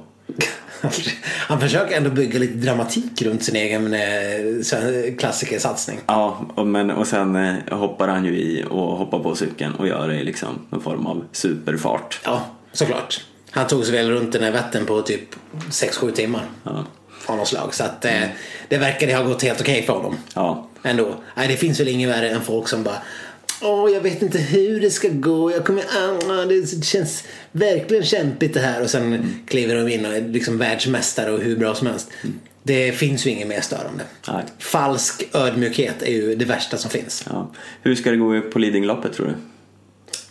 [1.23, 6.01] Han försöker ändå bygga lite dramatik runt sin egen eh, klassikersatsning.
[6.07, 9.89] Ja, och, men, och sen eh, hoppar han ju i och hoppar på cykeln och
[9.89, 12.21] gör det i liksom någon form av superfart.
[12.25, 13.25] Ja, såklart.
[13.51, 15.35] Han tog sig väl runt den här Vättern på typ
[15.71, 16.45] 6-7 timmar.
[16.63, 16.85] Ja.
[17.27, 17.75] Av något slag.
[17.75, 18.23] Så att eh,
[18.69, 20.17] det verkade ha gått helt okej för honom.
[20.35, 21.15] Ja, Ändå.
[21.35, 22.97] Nej, det finns väl inget värre än folk som bara
[23.63, 25.53] Åh, jag vet inte hur det ska gå.
[25.53, 25.83] Jag kommer...
[25.83, 28.83] Ah, det känns verkligen kämpigt det här.
[28.83, 32.11] Och sen kliver de in och är liksom världsmästare och hur bra som helst.
[32.63, 34.05] Det finns ju inget mer störande.
[34.29, 34.45] Nej.
[34.59, 37.25] Falsk ödmjukhet är ju det värsta som finns.
[37.31, 37.51] ja.
[37.83, 39.33] Hur ska det gå på Lidingöloppet tror du?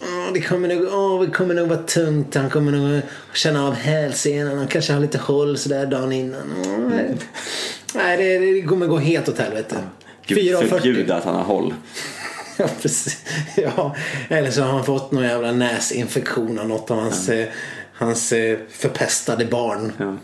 [0.01, 2.35] Åh, det, kommer nog, åh, det kommer nog vara tungt.
[2.35, 3.01] Han kommer nog
[3.33, 4.57] känna av hälsenan.
[4.57, 6.53] Han kanske har lite håll sådär dagen innan.
[6.65, 7.17] Åh, nej.
[7.95, 9.75] Nej, det, det kommer gå helt åt helvete.
[10.27, 10.65] Gud, 4.40.
[10.67, 11.73] förbjuda att han har håll.
[12.63, 13.25] Ja, precis.
[13.55, 13.95] Ja,
[14.29, 17.47] eller så har han fått någon jävla näsinfektion av något av hans, eh,
[17.93, 19.91] hans eh, förpestade barn.
[19.97, 20.15] Ja.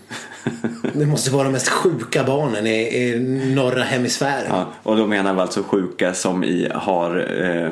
[0.93, 3.19] Det måste vara de mest sjuka barnen i, i
[3.55, 4.47] norra hemisfären.
[4.49, 7.71] Ja, och då menar vi alltså sjuka som i har eh,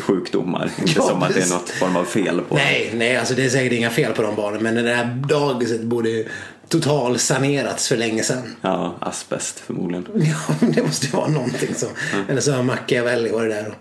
[0.00, 2.54] sjukdomar, inte Ja, som att det är något form av fel på.
[2.54, 4.62] Nej, nej, alltså det är säkert inga fel på de barnen.
[4.62, 6.28] Men det här dagiset borde ju
[6.68, 8.56] total sanerats för länge sedan.
[8.60, 10.06] Ja, asbest förmodligen.
[10.14, 11.88] Ja, det måste ju vara någonting som...
[12.28, 13.74] Eller så har Machiavelli varit där och...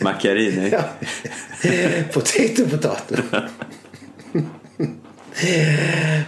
[0.00, 0.70] Macchiarini.
[0.70, 0.82] Ja.
[2.12, 3.14] Potato, potato.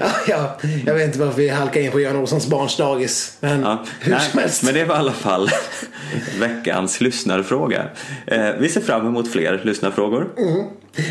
[0.01, 3.37] Ja, ja, jag vet inte varför vi halkar in på Jan Olssons barns dagis.
[3.41, 4.63] Men Ja, hur nej, som helst.
[4.63, 5.51] men det var i alla fall
[6.41, 7.85] veckans lyssnarfråga.
[8.27, 10.29] Eh, vi ser fram emot fler lyssnarfrågor.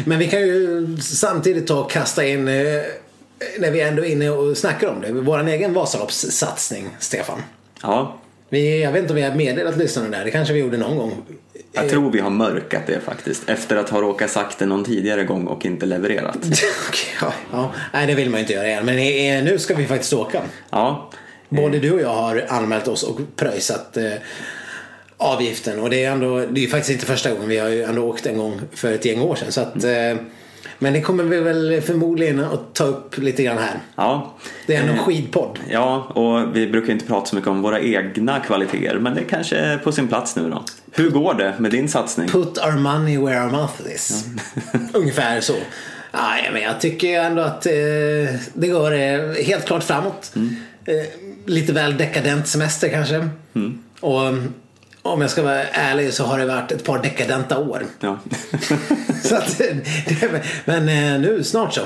[0.06, 2.54] Men vi kan ju samtidigt ta och kasta in, eh,
[3.60, 7.44] när vi ändå är inne och snackar om det, vår egen Vasaloppssatsning, Stefan.
[7.82, 8.18] Ja,
[8.50, 10.98] Vi, jag vet inte om vi har meddelat lyssnarna där, det kanske vi gjorde någon
[10.98, 11.14] gång.
[11.74, 13.50] jag tror vi har mörkat det faktiskt.
[13.50, 16.38] Efter att ha råkat sagt det någon tidigare gång och inte levererat.
[16.90, 18.86] Okej, ja, ja, nej det vill man ju inte göra igen.
[18.86, 20.42] Men eh, nu ska vi faktiskt åka.
[20.70, 21.10] Ja,
[21.50, 24.12] Både du och jag har anmält oss och pröjsat eh,
[25.18, 25.80] avgiften.
[25.80, 27.50] Och det är ändå, det är faktiskt inte första gången.
[27.50, 29.52] Vi har ju ändå åkt en gång för ett gäng år sedan.
[29.52, 30.16] Så att, eh,
[30.80, 33.80] men det kommer vi väl förmodligen att ta upp lite grann här.
[33.96, 34.34] ja.
[34.68, 35.60] Det är en Eh, skidpodd.
[35.70, 39.56] Ja, och vi brukar inte prata så mycket om våra egna kvaliteter, men det kanske
[39.58, 40.64] är på sin plats nu då.
[40.92, 42.28] Hur går det med din satsning?
[42.30, 44.26] Put our money where our mouth is.
[44.94, 45.54] Ungefär så.
[46.12, 47.72] Nej, men jag tycker ändå att eh,
[48.54, 50.32] det går eh, helt klart framåt.
[50.86, 50.94] Eh,
[51.46, 53.30] lite väl dekadent semester kanske.
[54.00, 54.54] Och mm,
[55.14, 57.86] om jag ska vara ärlig så har det varit ett par dekadenta år.
[58.00, 58.18] Ja.
[59.24, 61.82] så att, det, men eh, nu snart så.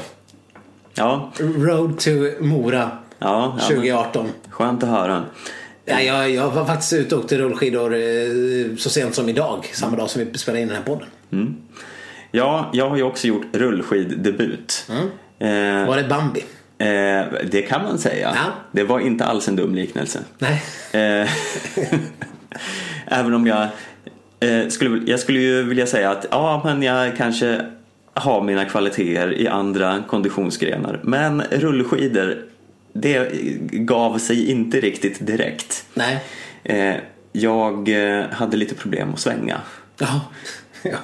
[0.93, 2.09] ja, Road to
[2.39, 4.29] Mora ja, ja men 2018.
[4.49, 5.23] skönt att höra.
[5.85, 9.69] Ja, jag, jag var faktiskt ute och åkte rullskidor eh, så sent som idag.
[9.73, 11.07] Samma dag som vi spelade in den här podden.
[12.31, 14.85] Ja, jag har ju också gjort rullskiddebut.
[15.39, 16.45] Eh, Var det Bambi?
[16.77, 18.31] eh, det kan man säga.
[18.35, 18.51] Ja.
[18.71, 20.19] Det var inte alls en dum liknelse.
[20.39, 20.63] Nej.
[20.91, 21.29] Eh,
[23.11, 23.67] Även om jag
[24.39, 27.65] eh, skulle, jag skulle ju vilja säga att ja, men jag kanske
[28.13, 30.99] har mina kvaliteter i andra konditionsgrenar.
[31.03, 32.45] Men rullskidor,
[32.93, 33.29] det
[33.71, 35.85] gav sig inte riktigt direkt.
[35.93, 36.23] Nej.
[36.63, 36.95] Eh,
[37.31, 39.57] jag eh, hade lite problem att svänga.
[39.97, 40.21] Ja.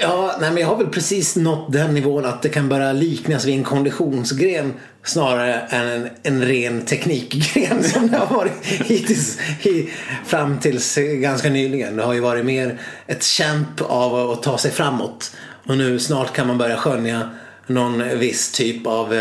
[0.00, 0.36] Ja.
[0.40, 3.54] nej men jag har väl precis nått den nivån att det kan börja liknas vid
[3.54, 4.74] en konditionsgren
[5.04, 9.90] snarare än en, en ren teknikgren som det har varit hittills i,
[10.24, 11.96] fram tills ganska nyligen.
[11.96, 15.36] Det har ju varit mer ett kämp av att ta sig framåt
[15.66, 17.30] och nu snart kan man börja skönja
[17.66, 19.14] någon viss typ av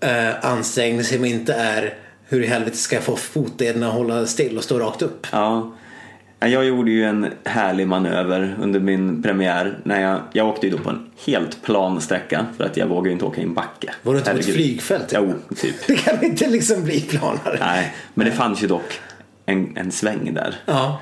[0.00, 1.94] eh, ansträngning som inte är
[2.28, 5.26] hur i helvete ska jag få fotlederna att hålla still och stå rakt upp.
[5.32, 5.72] Ja.
[6.44, 9.78] Ja, Jag gjorde ju en härlig manöver under min premiär.
[9.82, 13.08] När jag, jag åkte ju då på en helt plan sträcka för att jag vågade
[13.08, 13.94] ju inte åka i en backe.
[14.02, 15.12] Var du inte på ett flygfält?
[15.16, 15.74] Jo, typ.
[15.86, 17.56] Det kan inte liksom bli planare.
[17.60, 19.00] Nej, men det fanns ju dock
[19.46, 20.54] en, en sväng där.
[20.66, 21.00] Ja,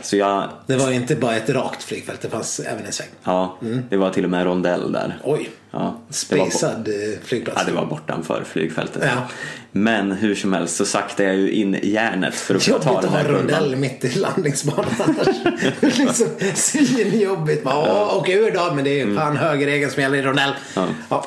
[0.00, 3.08] Så jag, det var inte bara ett rakt flygfält, det fanns även en sväng.
[3.24, 3.56] ja,
[3.90, 5.18] det var till och med en rondell där.
[5.24, 7.60] Oj, Ja, spacad eh, flygplats.
[7.60, 9.02] ja, det var bortanför flygfältet.
[9.06, 9.28] Ja.
[9.72, 13.02] Men hur som helst så saktade jag ju in järnet för att Jobbigt ta att
[13.02, 13.80] den ha här en rondell kurvan.
[13.80, 15.36] mitt i landningsbanan annars.
[15.98, 17.64] Liksom svinjobbigt.
[17.64, 20.50] Bara, Åh, åka ur då, men det är fan högerregeln som gäller i rondell.
[20.76, 20.86] Ja.
[21.10, 21.24] Ja.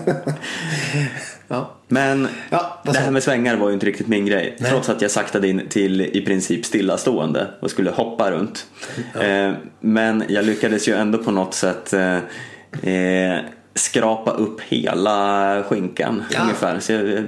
[1.48, 1.76] ja.
[1.88, 4.56] Men Ja, det här med svängar var ju inte riktigt min grej.
[4.60, 4.72] Nej.
[4.72, 8.66] Trots att jag saktade in till i princip stillastående och skulle hoppa runt.
[9.22, 11.94] Eh, men jag lyckades ju ändå på något sätt
[12.82, 13.40] eh,
[13.76, 16.42] skrapa upp hela skinkan Ja.
[16.42, 16.80] ungefär.
[16.80, 17.24] Så jag, det,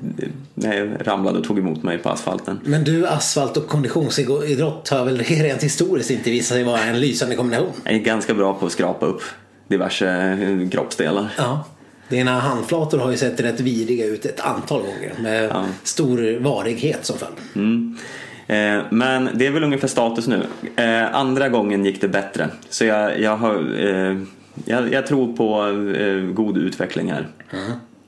[0.00, 2.60] det, jag ramlade och tog emot mig på asfalten.
[2.64, 7.36] Men du, asfalt och konditionsidrott har väl rent historiskt inte visat sig vara en lysande
[7.36, 7.72] kombination?
[7.84, 9.22] Jag är ganska bra på att skrapa upp
[9.68, 11.32] diverse eh, kroppsdelar.
[11.38, 11.64] Ja.
[12.08, 15.64] Dina handflator har ju sett rätt vidriga ut ett antal gånger med Ja.
[15.82, 17.34] stor varighet som följd.
[17.54, 17.96] Mm.
[18.46, 20.46] Eh, men det är väl ungefär status nu.
[20.76, 22.48] Eh, andra gången gick det bättre.
[22.70, 23.54] Så jag, jag, har,
[23.86, 24.16] eh,
[24.64, 25.66] jag, jag tror på
[25.98, 27.28] eh, god utveckling här.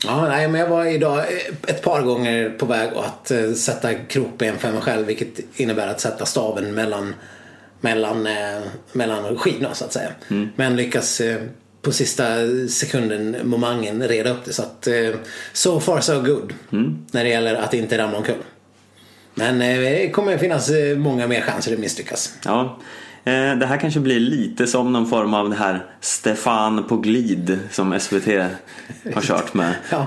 [0.04, 1.24] Ja, nej, men jag var idag
[1.66, 6.00] ett par gånger på väg att eh, sätta krokben för mig själv vilket innebär att
[6.00, 7.14] sätta staven mellan,
[7.80, 8.60] mellan, eh,
[8.92, 10.10] mellan skidorna så att säga.
[10.56, 11.36] Men lyckas eh,
[11.82, 12.24] på sista
[12.68, 14.52] sekunden, momangen, reda upp det.
[14.52, 15.10] Så att eh,
[15.52, 16.54] so far so good
[17.10, 18.34] när det gäller att inte ramla omkull.
[19.38, 22.38] Men eh, det kommer finnas eh, många mer chanser att misslyckas.
[22.44, 22.78] Ja.
[23.24, 27.58] Eh, det här kanske blir lite som någon form av det här Stefan på glid
[27.70, 28.26] som SVT
[29.14, 29.74] har kört med.
[29.90, 30.06] Ja.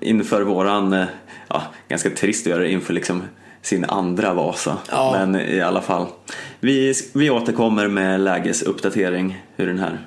[0.00, 1.06] Inför våran,
[1.48, 3.22] ja, ganska trist att göra det inför liksom
[3.62, 4.78] sin andra Vasa.
[4.90, 5.16] Ja.
[5.18, 6.06] Men i alla fall.
[6.60, 9.98] Vi, vi återkommer med lägesuppdatering hur den här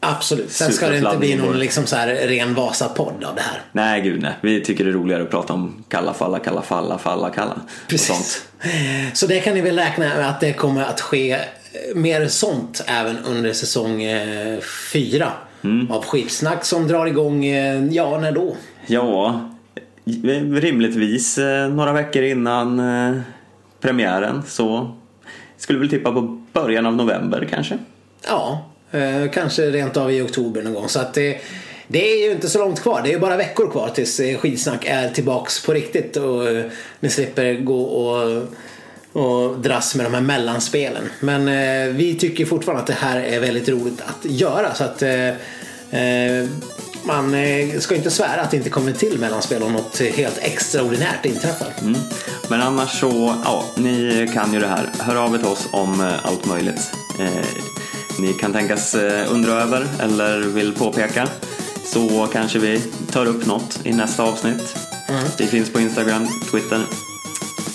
[0.00, 0.50] Absolut.
[0.52, 3.60] Sen ska det inte bli någon liksom så här ren Vasa-podd av det här.
[3.72, 6.98] Nej gud nej, vi tycker det är roligare att prata om kalla falla, kalla falla,
[6.98, 7.60] falla, kalla.
[7.88, 8.44] Precis.
[9.12, 11.40] Så det kan ni väl räkna med att det kommer att ske eh,
[11.94, 14.60] mer sånt även under säsong eh,
[14.92, 15.32] fyra
[15.64, 15.90] Mm.
[15.90, 18.56] av skitsnack som drar igång, eh, ja när då?
[18.86, 19.40] Ja,
[20.52, 21.38] rimligtvis
[21.70, 22.82] några veckor innan
[23.80, 24.94] premiären så
[25.56, 27.78] skulle väl tippa på början av november kanske.
[28.28, 30.88] Ja, Eh, kanske rent av i oktober någon gång.
[30.88, 31.38] Så att det,
[31.88, 33.02] det är ju inte så långt kvar.
[33.02, 36.64] Det är ju bara veckor kvar tills eh, skidsnack är tillbaks på riktigt och eh,
[37.00, 38.46] ni slipper gå och
[39.16, 41.02] och dras med de här mellanspelen.
[41.20, 44.74] Men eh, vi tycker fortfarande att det här är väldigt roligt att göra.
[44.74, 45.28] Så att eh,
[46.00, 46.48] eh,
[47.04, 51.24] man eh, ska inte svära att det inte kommer till mellanspel om något helt extraordinärt
[51.24, 51.68] inträffar.
[51.80, 52.00] Mm.
[52.48, 54.90] Men annars så, ja, ni kan ju det här.
[54.98, 56.92] Hör av er till oss om allt möjligt.
[57.20, 57.75] Eh,
[58.18, 61.28] ni kan tänkas eh, undra över eller vill påpeka.
[61.84, 64.76] Så kanske vi tar upp något i nästa avsnitt.
[65.38, 66.80] Vi finns på Instagram, Twitter,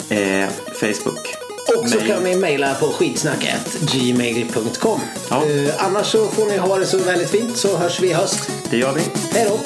[0.09, 1.35] eh, Facebook.
[1.77, 4.99] Och så kan ni mejla på skidsnack.gmail.com.
[5.29, 5.45] Ja.
[5.45, 8.49] Eh, annars så får ni ha det så väldigt fint så hörs vi i höst.
[8.69, 9.01] Det gör vi.
[9.33, 9.59] Hej då!